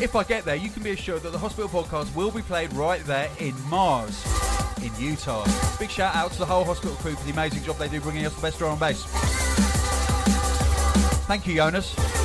If 0.03 0.17
I 0.17 0.25
get 0.25 0.45
there, 0.45 0.57
you 0.57 0.71
can 0.71 0.83
be 0.83 0.91
assured 0.91 1.23
that 1.23 1.31
the 1.31 1.39
Hospital 1.39 1.69
Podcast 1.69 2.15
will 2.17 2.33
be 2.33 2.43
played 2.43 2.73
right 2.73 3.05
there 3.05 3.31
in 3.39 3.55
Mars, 3.69 4.25
in 4.85 4.95
Utah. 4.99 5.45
Big 5.79 5.91
shout 5.91 6.15
out 6.15 6.31
to 6.33 6.39
the 6.39 6.47
whole 6.47 6.65
hospital 6.65 6.95
crew 6.97 7.15
for 7.15 7.25
the 7.25 7.33
amazing 7.33 7.63
job 7.63 7.77
they 7.79 7.89
do 7.89 8.01
bringing 8.01 8.27
us 8.27 8.35
the 8.35 8.43
best 8.43 8.59
drum 8.59 8.73
and 8.73 8.81
bass. 8.81 9.05
Thank 11.27 11.47
you, 11.47 11.55
Jonas. 11.55 12.24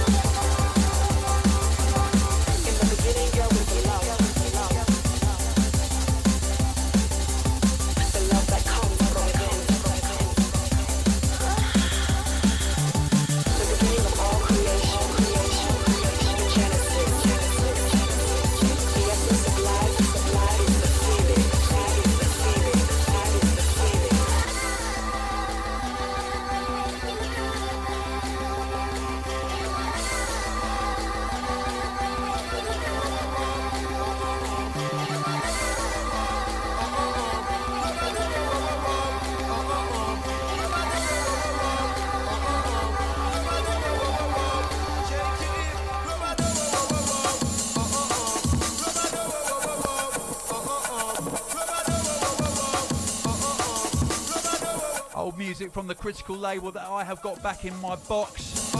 Music 55.69 55.73
from 55.73 55.87
the 55.87 55.95
critical 55.95 56.35
label 56.35 56.71
that 56.71 56.87
I 56.87 57.03
have 57.03 57.21
got 57.21 57.41
back 57.43 57.65
in 57.65 57.75
my 57.81 57.95
box. 58.07 58.71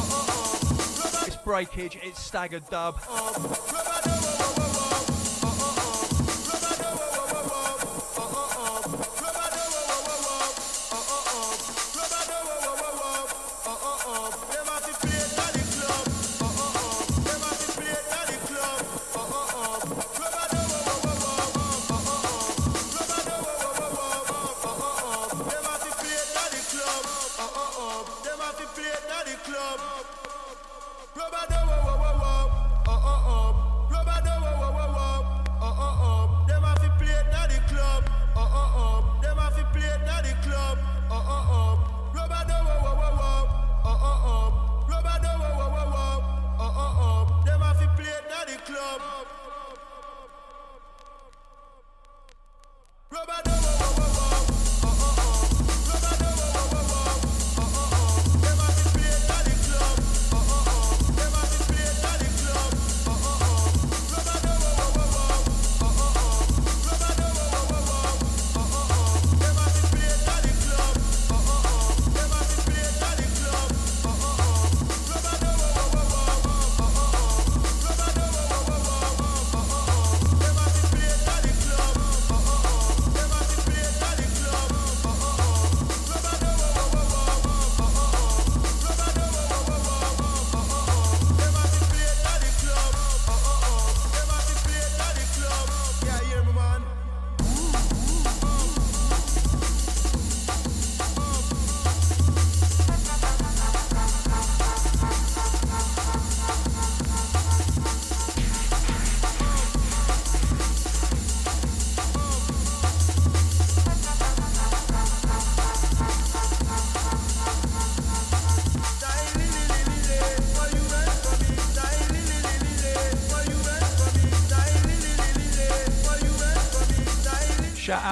It's 1.27 1.35
breakage, 1.43 1.97
it's 2.01 2.19
staggered 2.19 2.67
dub. 2.69 2.95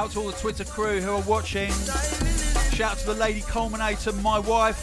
Out 0.08 0.14
to 0.14 0.20
all 0.20 0.28
the 0.28 0.38
Twitter 0.38 0.64
crew 0.64 1.02
who 1.02 1.12
are 1.12 1.22
watching. 1.24 1.70
Shout 2.72 2.94
out 2.94 2.98
to 3.00 3.08
the 3.08 3.16
lady 3.16 3.42
culminator, 3.42 4.14
my 4.22 4.40
wife. 4.40 4.80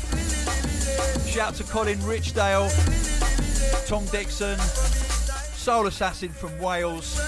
Shout 1.27 1.49
out 1.49 1.55
to 1.55 1.65
Colin 1.65 1.99
Richdale, 2.01 2.69
Tom 3.87 4.05
Dixon, 4.07 4.59
Soul 4.59 5.87
Assassin 5.87 6.29
from 6.29 6.59
Wales. 6.59 7.19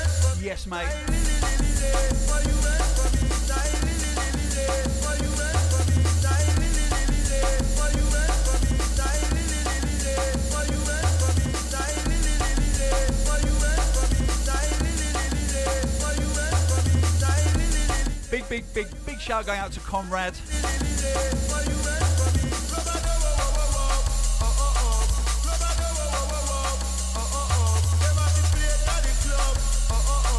Yes, 0.42 0.66
mate. 0.66 0.88
Big, 18.56 18.64
big, 18.72 18.86
big, 19.04 19.20
shout 19.20 19.44
going 19.44 19.58
out 19.58 19.70
to 19.70 19.80
Conrad. 19.80 20.32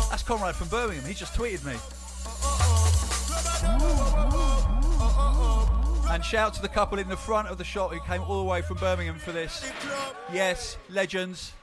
That's 0.09 0.23
Conrad 0.23 0.55
from 0.55 0.67
Birmingham. 0.69 1.05
He 1.05 1.13
just 1.13 1.35
tweeted 1.35 1.63
me. 1.63 1.75
And 6.11 6.25
shout 6.25 6.55
to 6.55 6.61
the 6.63 6.67
couple 6.67 6.97
in 6.97 7.07
the 7.07 7.15
front 7.15 7.49
of 7.49 7.59
the 7.59 7.63
shot 7.63 7.93
who 7.93 7.99
came 7.99 8.23
all 8.23 8.39
the 8.39 8.49
way 8.49 8.63
from 8.63 8.77
Birmingham 8.77 9.19
for 9.19 9.31
this. 9.31 9.71
Yes, 10.33 10.79
legends. 10.89 11.53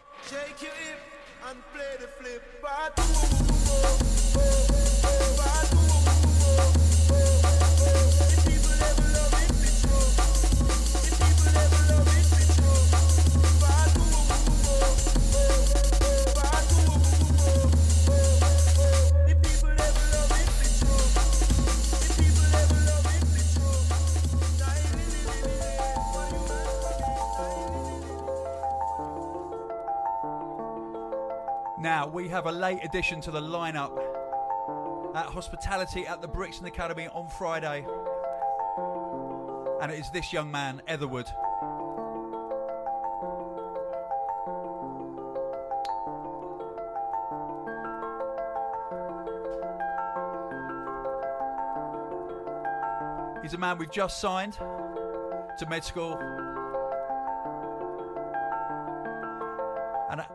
We 32.13 32.29
have 32.29 32.47
a 32.47 32.53
late 32.53 32.79
addition 32.85 33.21
to 33.23 33.31
the 33.31 33.41
lineup 33.41 33.97
at 35.17 35.27
Hospitality 35.27 36.07
at 36.07 36.21
the 36.21 36.29
Brixton 36.29 36.67
Academy 36.67 37.09
on 37.15 37.29
Friday. 37.29 37.85
And 39.81 39.91
it 39.91 39.99
is 39.99 40.11
this 40.13 40.33
young 40.33 40.51
man, 40.51 40.83
Etherwood. 40.87 41.27
He's 53.43 53.55
a 53.55 53.59
man 53.59 53.79
we've 53.79 53.91
just 53.91 54.21
signed 54.21 54.55
to 55.59 55.67
med 55.69 55.85
school. 55.85 56.43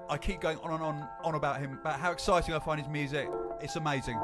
I, 0.09 0.17
keep 0.17 0.41
going 0.41 0.57
on 0.59 0.73
and 0.73 0.83
on, 0.83 1.07
on 1.23 1.35
about 1.35 1.59
him, 1.59 1.73
about 1.81 1.99
how 1.99 2.11
exciting 2.11 2.55
I 2.55 2.59
find 2.59 2.79
his 2.79 2.89
music. 2.89 3.29
It's 3.61 3.75
amazing. 3.75 4.19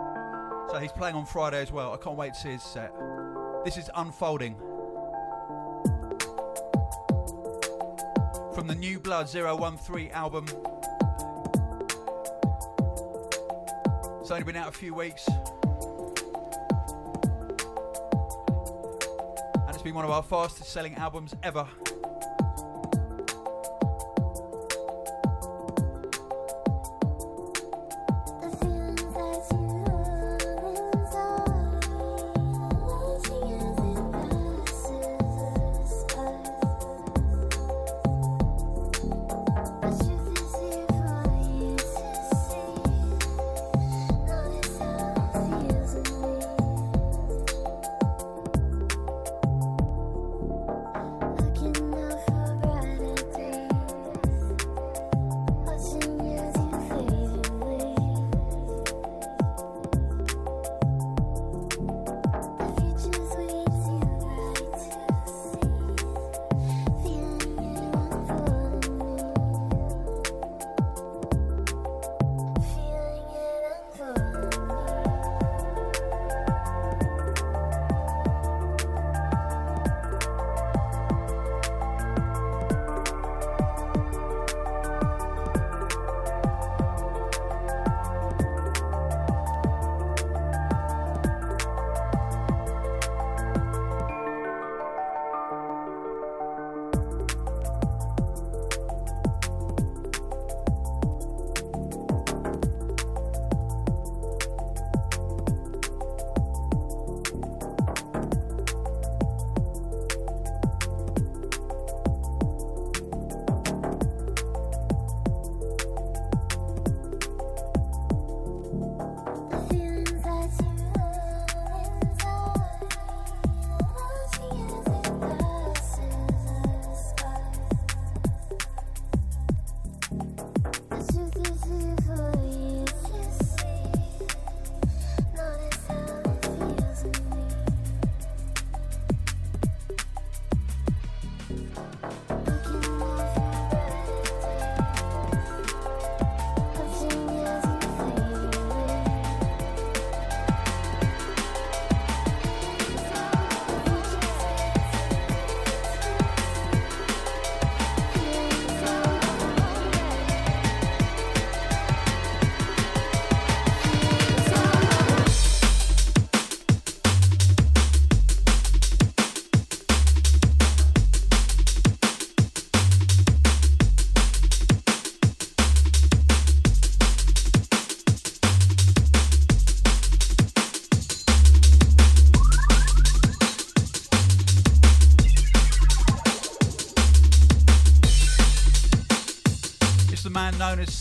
So 0.69 0.79
he's 0.79 0.91
playing 0.91 1.15
on 1.15 1.25
Friday 1.25 1.61
as 1.61 1.71
well. 1.71 1.93
I 1.93 1.97
can't 1.97 2.17
wait 2.17 2.33
to 2.33 2.39
see 2.39 2.49
his 2.49 2.63
set. 2.63 2.91
This 3.63 3.77
is 3.77 3.89
Unfolding. 3.95 4.55
From 8.55 8.67
the 8.67 8.75
New 8.75 8.99
Blood 8.99 9.29
013 9.29 10.09
album. 10.11 10.45
It's 14.21 14.31
only 14.31 14.43
been 14.43 14.55
out 14.55 14.69
a 14.69 14.71
few 14.71 14.95
weeks. 14.95 15.27
And 19.57 19.69
it's 19.69 19.83
been 19.83 19.93
one 19.93 20.05
of 20.05 20.11
our 20.11 20.23
fastest 20.23 20.71
selling 20.71 20.95
albums 20.95 21.35
ever. 21.43 21.67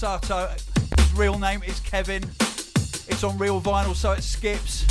Sato. 0.05 0.55
His 0.99 1.15
real 1.15 1.39
name 1.39 1.63
is 1.63 1.81
Kevin. 1.81 2.23
It's 3.09 3.25
on 3.25 3.39
real 3.39 3.59
vinyl, 3.59 3.95
so 3.95 4.13
it 4.13 4.23
skips. 4.23 4.83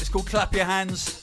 It's 0.00 0.08
called 0.08 0.26
Clap 0.28 0.54
Your 0.54 0.64
Hands. 0.64 1.20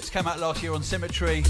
It's 0.00 0.10
came 0.10 0.26
out 0.26 0.40
last 0.40 0.64
year 0.64 0.72
on 0.72 0.82
Symmetry. 0.82 1.44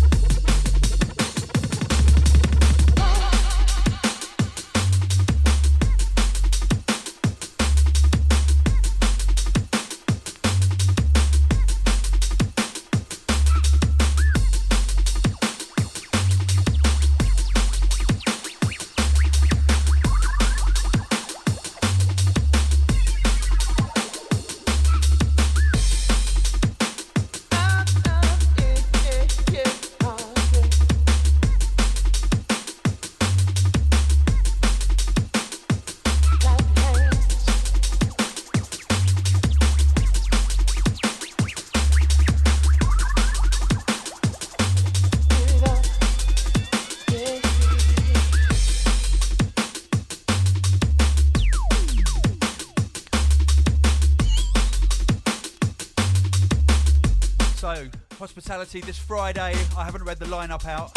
This 58.72 58.98
Friday. 58.98 59.52
I 59.76 59.84
haven't 59.84 60.04
read 60.04 60.20
the 60.20 60.26
lineup 60.26 60.64
out. 60.64 60.94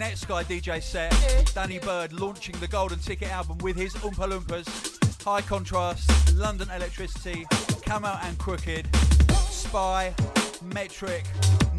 Netsky 0.00 0.42
DJ 0.44 0.82
set. 0.82 1.12
Danny 1.54 1.78
Byrd 1.78 2.14
launching 2.14 2.58
the 2.60 2.66
Golden 2.66 2.98
Ticket 2.98 3.30
album 3.30 3.58
with 3.58 3.76
his 3.76 3.92
Oompa 3.96 4.26
Loompas. 4.26 5.22
High 5.22 5.42
Contrast, 5.42 6.34
London 6.34 6.68
Elektricity, 6.68 7.44
Camo 7.84 8.18
and 8.22 8.38
Krooked, 8.38 8.86
Spy, 9.50 10.14
Metrik, 10.70 11.24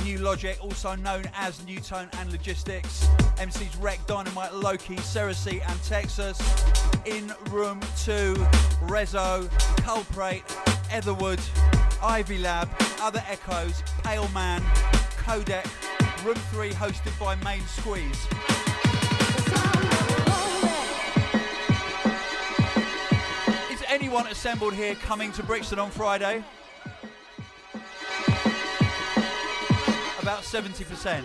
New 0.04 0.20
Logic, 0.20 0.58
also 0.62 0.96
known 0.96 1.24
as 1.36 1.66
Nu:Tone 1.66 2.08
and 2.20 2.32
Logistics, 2.32 3.08
MC's 3.39 3.76
Wrec, 3.78 4.06
Dynamite, 4.06 4.52
Lowqui, 4.52 4.98
Cersei 5.00 5.68
and 5.68 5.84
Texas, 5.84 6.39
In 7.06 7.34
Room 7.50 7.82
2, 8.04 8.36
Reso, 8.86 9.50
Culprate, 9.78 10.44
Etherwood, 10.91 11.39
Ivy 12.04 12.38
Lab, 12.38 12.70
Other 13.02 13.24
Echoes, 13.28 13.82
Paleman, 14.04 14.60
Codec, 15.18 15.66
Room 16.26 16.36
3 16.36 16.72
hosted 16.72 17.18
by 17.18 17.36
Main 17.43 17.62
Squeeze. 17.62 18.28
Is 23.72 23.84
anyone 23.88 24.28
assembled 24.28 24.74
here 24.74 24.95
coming 24.95 25.32
to 25.32 25.43
Brixton 25.43 25.80
on 25.80 25.89
Friday? 25.89 26.43
About 30.22 30.43
70%. 30.43 31.24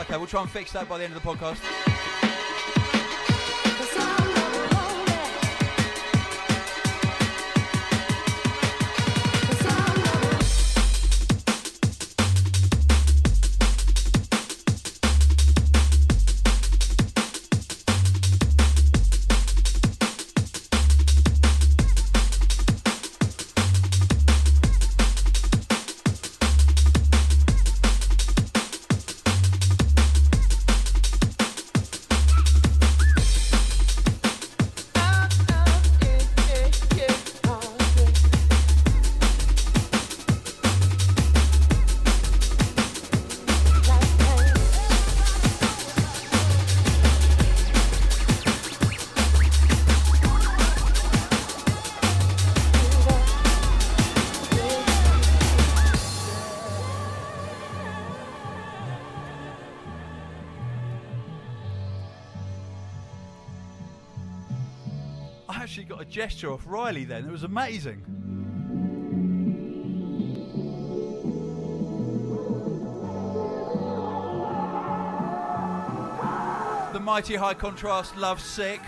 Okay, 0.00 0.16
we'll 0.16 0.26
try 0.26 0.42
and 0.42 0.50
fix 0.50 0.72
that 0.72 0.88
by 0.88 0.98
the 0.98 1.04
end 1.04 1.14
of 1.16 1.22
the 1.22 1.28
podcast. 1.28 1.89
Gesture 66.30 66.52
off 66.52 66.62
Riley 66.64 67.04
then. 67.04 67.26
It 67.26 67.32
was 67.32 67.42
amazing. 67.42 68.02
The 76.92 77.00
mighty 77.00 77.34
high 77.34 77.54
contrast 77.54 78.16
love 78.16 78.40
sick. 78.40 78.80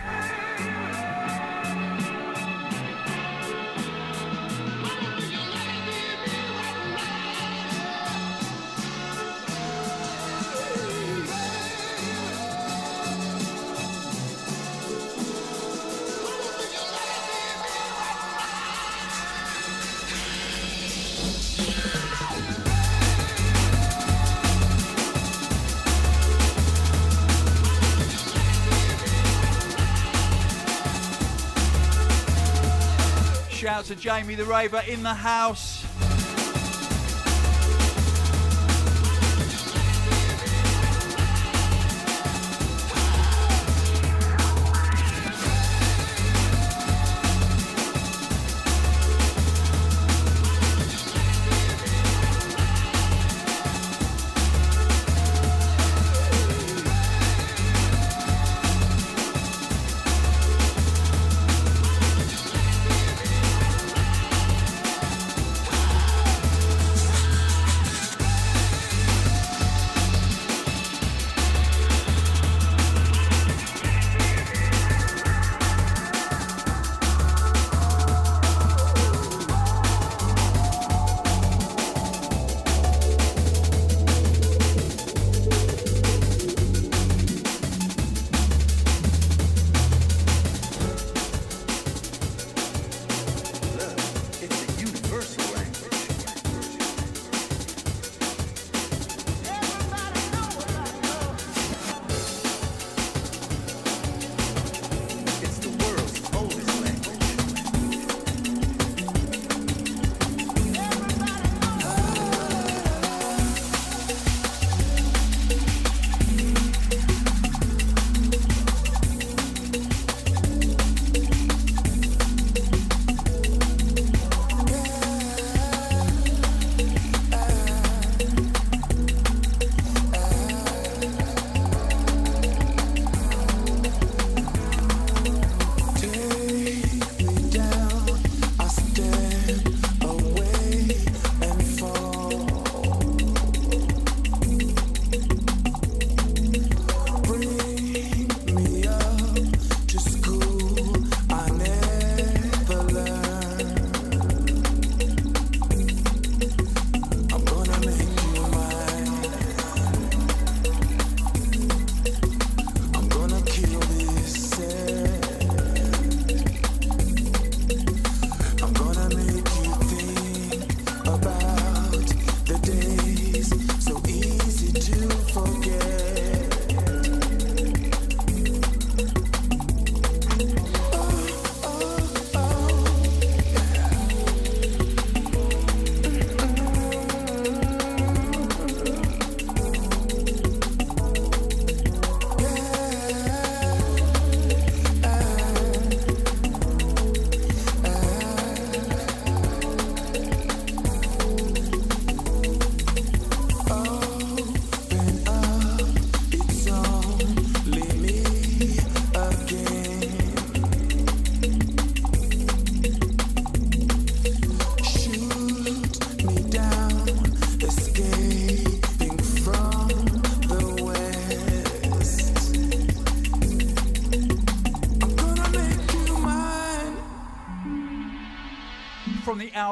Jamie 34.02 34.34
the 34.34 34.44
Raver 34.44 34.82
in 34.88 35.04
the 35.04 35.14
house. 35.14 35.81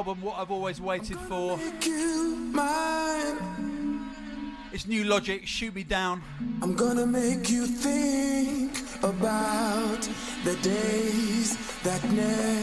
Album 0.00 0.22
What 0.22 0.38
I've 0.38 0.50
Always 0.50 0.80
Waited 0.80 1.18
For. 1.28 1.58
It's 4.72 4.86
Nu:Logic, 4.86 5.44
Shoot 5.44 5.74
Me 5.74 5.82
Down. 5.82 6.22
I'm 6.62 6.74
gonna 6.74 7.04
make 7.04 7.50
you 7.50 7.66
think 7.66 8.78
about 9.02 10.08
the 10.42 10.56
days 10.62 11.58
that 11.82 12.02
never 12.12 12.59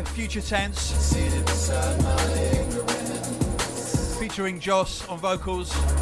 Future 0.00 0.40
Tense. 0.40 1.12
Featuring 4.18 4.58
Joss 4.58 5.06
on 5.06 5.18
vocals. 5.18 6.01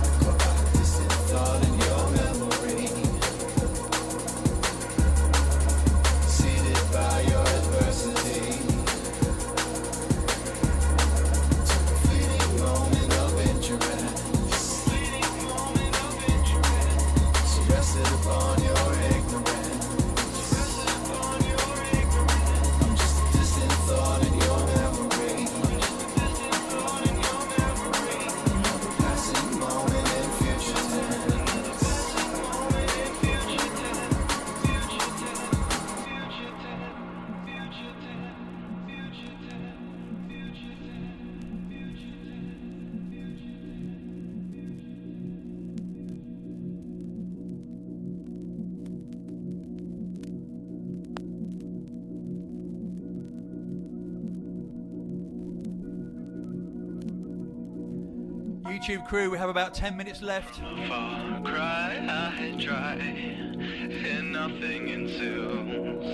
Crew, 59.11 59.28
we 59.28 59.37
have 59.37 59.50
about 59.50 59.74
10 59.74 59.96
minutes 59.96 60.22
left. 60.22 60.61
Far 60.87 61.41
cry, 61.42 61.99
I 62.08 62.54
try, 62.61 62.95
and 62.95 64.30
nothing 64.30 64.88
ensues. 64.88 66.07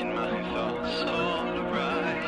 In 0.00 0.12
my 0.12 0.30
thoughts, 0.50 1.02
all 1.02 1.62
right, 1.70 2.22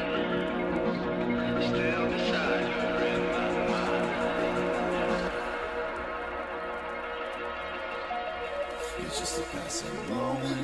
still 1.60 2.06
beside 2.06 2.68
her 2.68 3.04
in 3.04 3.20
my 3.32 3.50
mind. 3.68 5.32
It's 9.00 9.18
just 9.18 9.40
a 9.40 9.42
passing 9.56 10.08
moment 10.08 10.57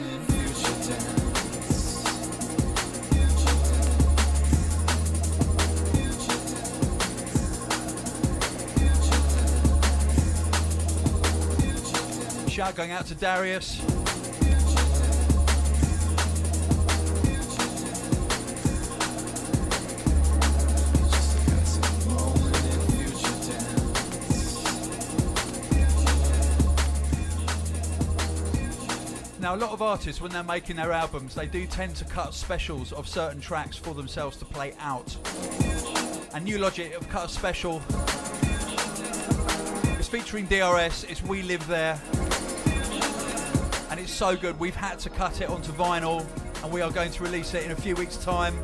Shout 12.55 12.77
going 12.77 12.93
out 12.93 13.05
to 13.07 13.17
Darius. 13.17 13.81
Now, 29.41 29.57
a 29.57 29.57
lot 29.57 29.73
of 29.73 29.83
artists, 29.83 30.21
when 30.21 30.31
they're 30.31 30.45
making 30.45 30.77
their 30.77 30.93
albums, 30.93 31.35
they 31.35 31.47
do 31.47 31.67
tend 31.67 31.97
to 31.97 32.05
cut 32.05 32.35
specials 32.35 32.93
of 32.93 33.09
certain 33.09 33.41
tracks 33.41 33.77
for 33.77 33.95
themselves 33.95 34.37
to 34.37 34.45
play 34.45 34.75
out. 34.79 35.17
And 36.33 36.45
Nu:Logic 36.45 36.93
have 36.93 37.09
cut 37.09 37.25
a 37.25 37.29
special. 37.29 37.83
It's 39.99 40.07
featuring 40.07 40.47
DRS. 40.47 41.03
It's 41.03 41.21
We 41.21 41.43
Live 41.43 41.67
There. 41.67 42.01
It's 44.05 44.13
so 44.13 44.37
good, 44.37 44.61
we've 44.61 44.77
had 44.77 44.99
to 44.99 45.09
cut 45.09 45.41
it 45.41 45.49
onto 45.49 45.73
vinyl, 45.73 46.27
and 46.63 46.71
we 46.71 46.83
are 46.83 46.91
going 46.91 47.11
to 47.11 47.23
release 47.23 47.55
it 47.55 47.65
in 47.65 47.71
a 47.71 47.75
few 47.75 47.95
weeks' 47.95 48.19
time. 48.19 48.55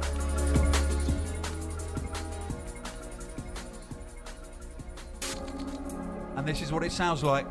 And 6.36 6.46
this 6.46 6.60
is 6.60 6.70
what 6.70 6.82
it 6.82 6.92
sounds 6.92 7.24
like. 7.24 7.46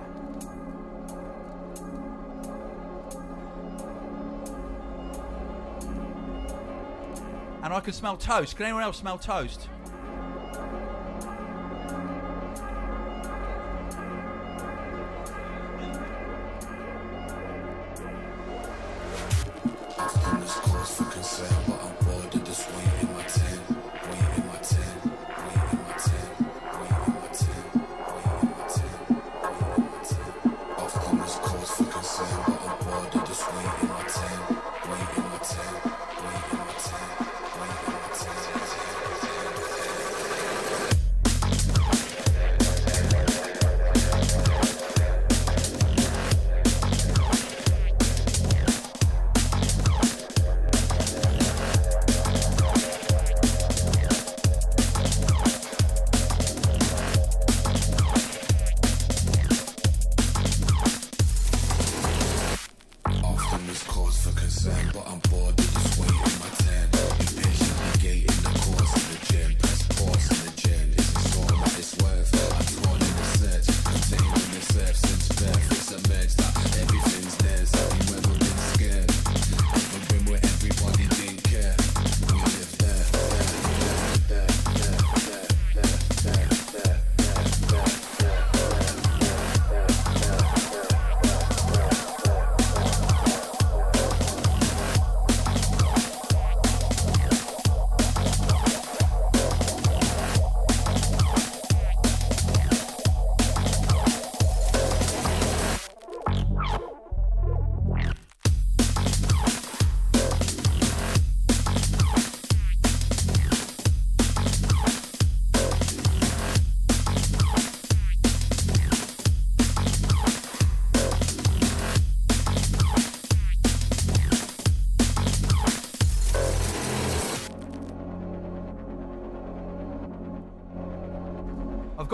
And 7.64 7.74
I 7.74 7.80
can 7.80 7.94
smell 7.94 8.18
toast. 8.18 8.56
Can 8.56 8.68
anyone 8.68 8.84
else 8.84 8.98
smell 8.98 9.18
toast? 9.18 9.68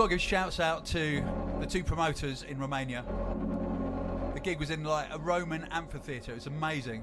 To 0.08 0.14
give 0.14 0.20
shouts 0.20 0.60
out 0.60 0.84
to 0.84 1.24
the 1.58 1.66
two 1.66 1.82
promoters 1.82 2.44
in 2.44 2.58
Romania. 2.58 3.04
The 4.34 4.40
gig 4.40 4.60
was 4.60 4.70
in 4.70 4.84
like 4.84 5.08
a 5.12 5.18
Roman 5.18 5.64
amphitheatre. 5.72 6.32
It 6.32 6.36
was 6.36 6.46
amazing. 6.46 7.00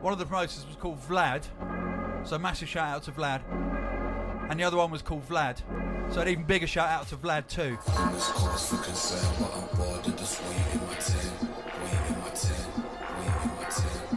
One 0.00 0.12
of 0.12 0.18
the 0.18 0.26
promoters 0.26 0.66
was 0.66 0.76
called 0.76 1.00
Vlad, 1.00 1.44
so 2.24 2.38
massive 2.38 2.68
shout 2.68 2.88
out 2.88 3.02
to 3.04 3.12
Vlad. 3.12 3.42
And 4.50 4.58
the 4.58 4.64
other 4.64 4.76
one 4.76 4.90
was 4.90 5.02
called 5.02 5.28
Vlad, 5.28 5.60
so 6.12 6.20
an 6.20 6.28
even 6.28 6.44
bigger 6.44 6.66
shout 6.66 6.88
out 6.88 7.06
to 7.08 7.16
Vlad 7.16 7.46
too. 7.46 7.78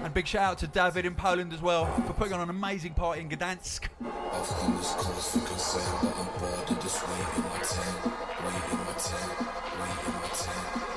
And 0.10 0.14
big 0.16 0.26
shout 0.26 0.42
out 0.42 0.58
to 0.58 0.68
David 0.68 1.06
in 1.06 1.14
Poland 1.14 1.54
as 1.54 1.62
well 1.62 1.86
for 1.86 2.14
putting 2.14 2.34
on 2.34 2.42
an 2.42 2.50
amazing 2.50 2.96
party 2.96 3.22
in 3.22 3.30
Gdansk. 3.30 3.90
Often 4.32 4.78
this 4.78 4.94
cause 4.96 5.32
for 5.34 5.48
concern, 5.48 6.00
but 6.02 6.18
I'm 6.18 6.40
bored 6.40 6.72
of 6.72 6.82
this 6.82 7.00
my 7.04 7.14
my 7.14 7.60
my. 10.80 10.89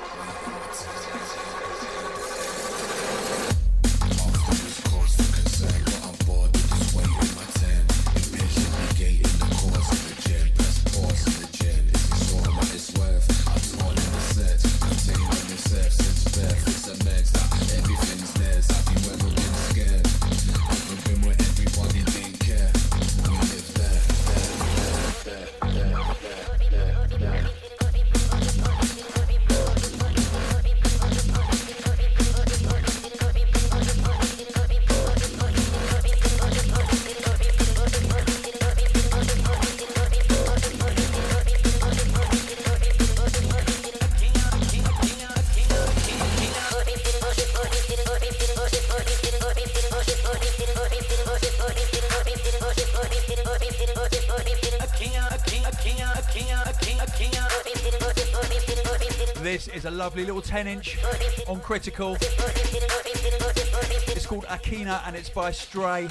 10 60.53 60.67
inch 60.67 60.99
on 61.47 61.59
Critical. 61.61 62.15
It's 64.11 64.27
called 64.27 64.45
Akina 64.45 65.01
and 65.07 65.15
it's 65.15 65.29
by 65.29 65.49
Stray. 65.49 66.07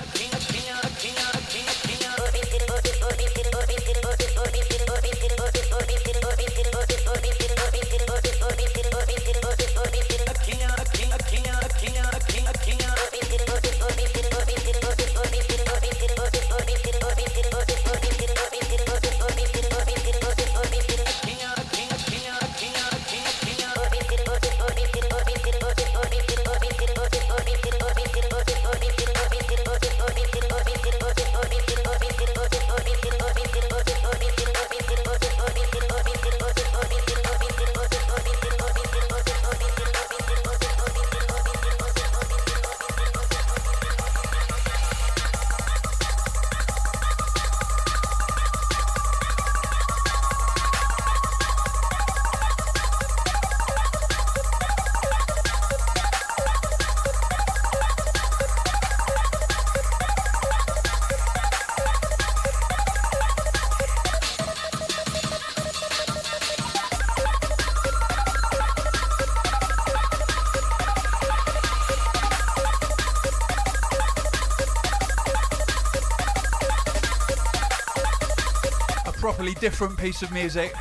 Properly 79.52 79.68
different 79.68 79.98
piece 79.98 80.22
of 80.22 80.32
music. 80.32 80.72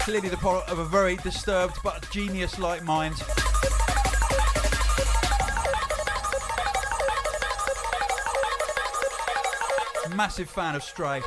Clearly 0.00 0.28
the 0.28 0.36
product 0.38 0.70
of 0.70 0.78
a 0.78 0.84
very 0.84 1.16
disturbed 1.16 1.76
but 1.84 2.08
genius 2.10 2.58
like 2.58 2.82
mind. 2.82 3.14
Massive 10.16 10.50
fan 10.50 10.74
of 10.74 10.82
Stray. 10.82 11.22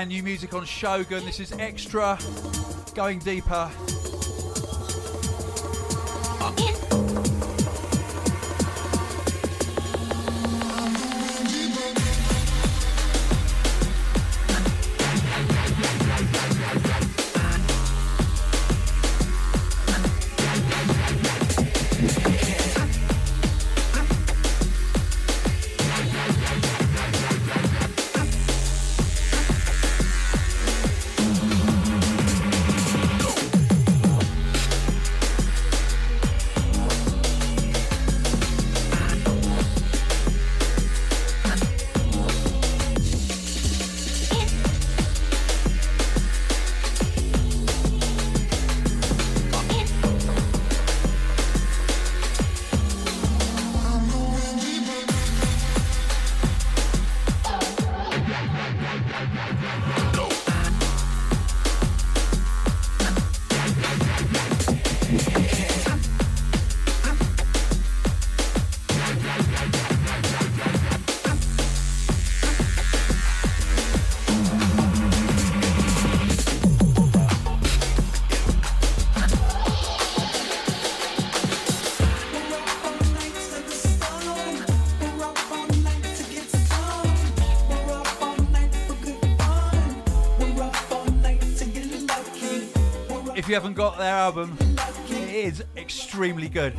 Brand 0.00 0.08
new 0.08 0.22
music 0.22 0.54
on 0.54 0.64
Shogun. 0.64 1.22
This 1.26 1.40
is 1.40 1.52
Extra, 1.52 2.18
going 2.94 3.18
deeper. 3.18 3.70
You 93.50 93.56
haven't 93.56 93.74
got 93.74 93.98
their 93.98 94.14
album, 94.14 94.56
it 95.08 95.28
is 95.28 95.64
extremely 95.76 96.48
good. 96.48 96.72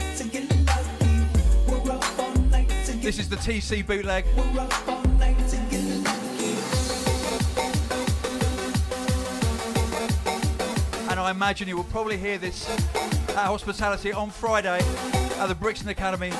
This 3.01 3.19
is 3.19 3.27
the 3.27 3.35
TC 3.35 3.85
bootleg. 3.85 4.23
And 11.09 11.19
I 11.19 11.29
imagine 11.29 11.67
you 11.67 11.75
will 11.75 11.83
probably 11.83 12.15
hear 12.15 12.37
this 12.37 12.69
at 13.31 13.47
Hospitality 13.47 14.13
on 14.13 14.29
Friday 14.29 14.79
at 15.39 15.47
the 15.47 15.55
Brixton 15.55 15.89
Academy. 15.89 16.31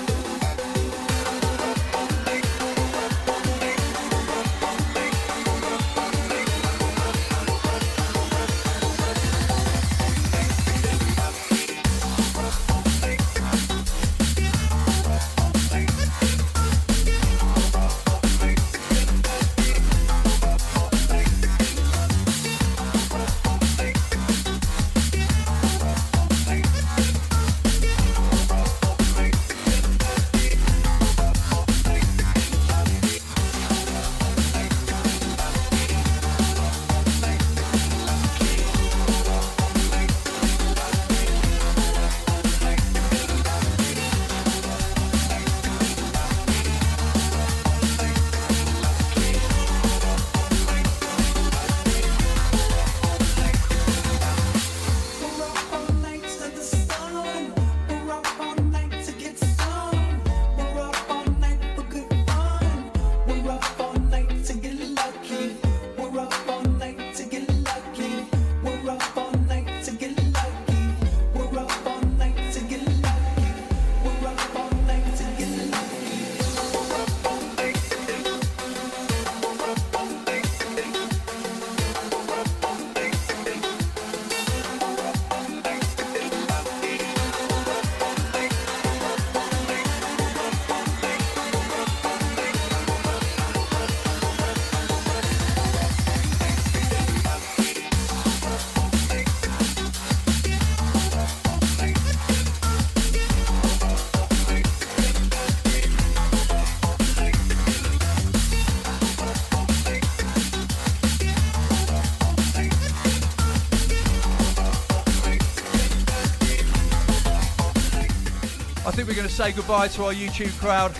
We're 119.11 119.15
going 119.15 119.27
to 119.27 119.33
say 119.33 119.51
goodbye 119.51 119.89
to 119.89 120.05
our 120.05 120.13
YouTube 120.13 120.57
crowd. 120.57 120.91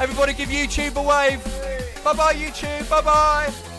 Everybody 0.00 0.32
give 0.32 0.48
YouTube 0.48 0.96
a 0.96 1.02
wave. 1.02 1.44
Bye 2.02 2.12
bye, 2.12 2.34
YouTube. 2.34 2.90
Bye 2.90 3.00
bye. 3.02 3.73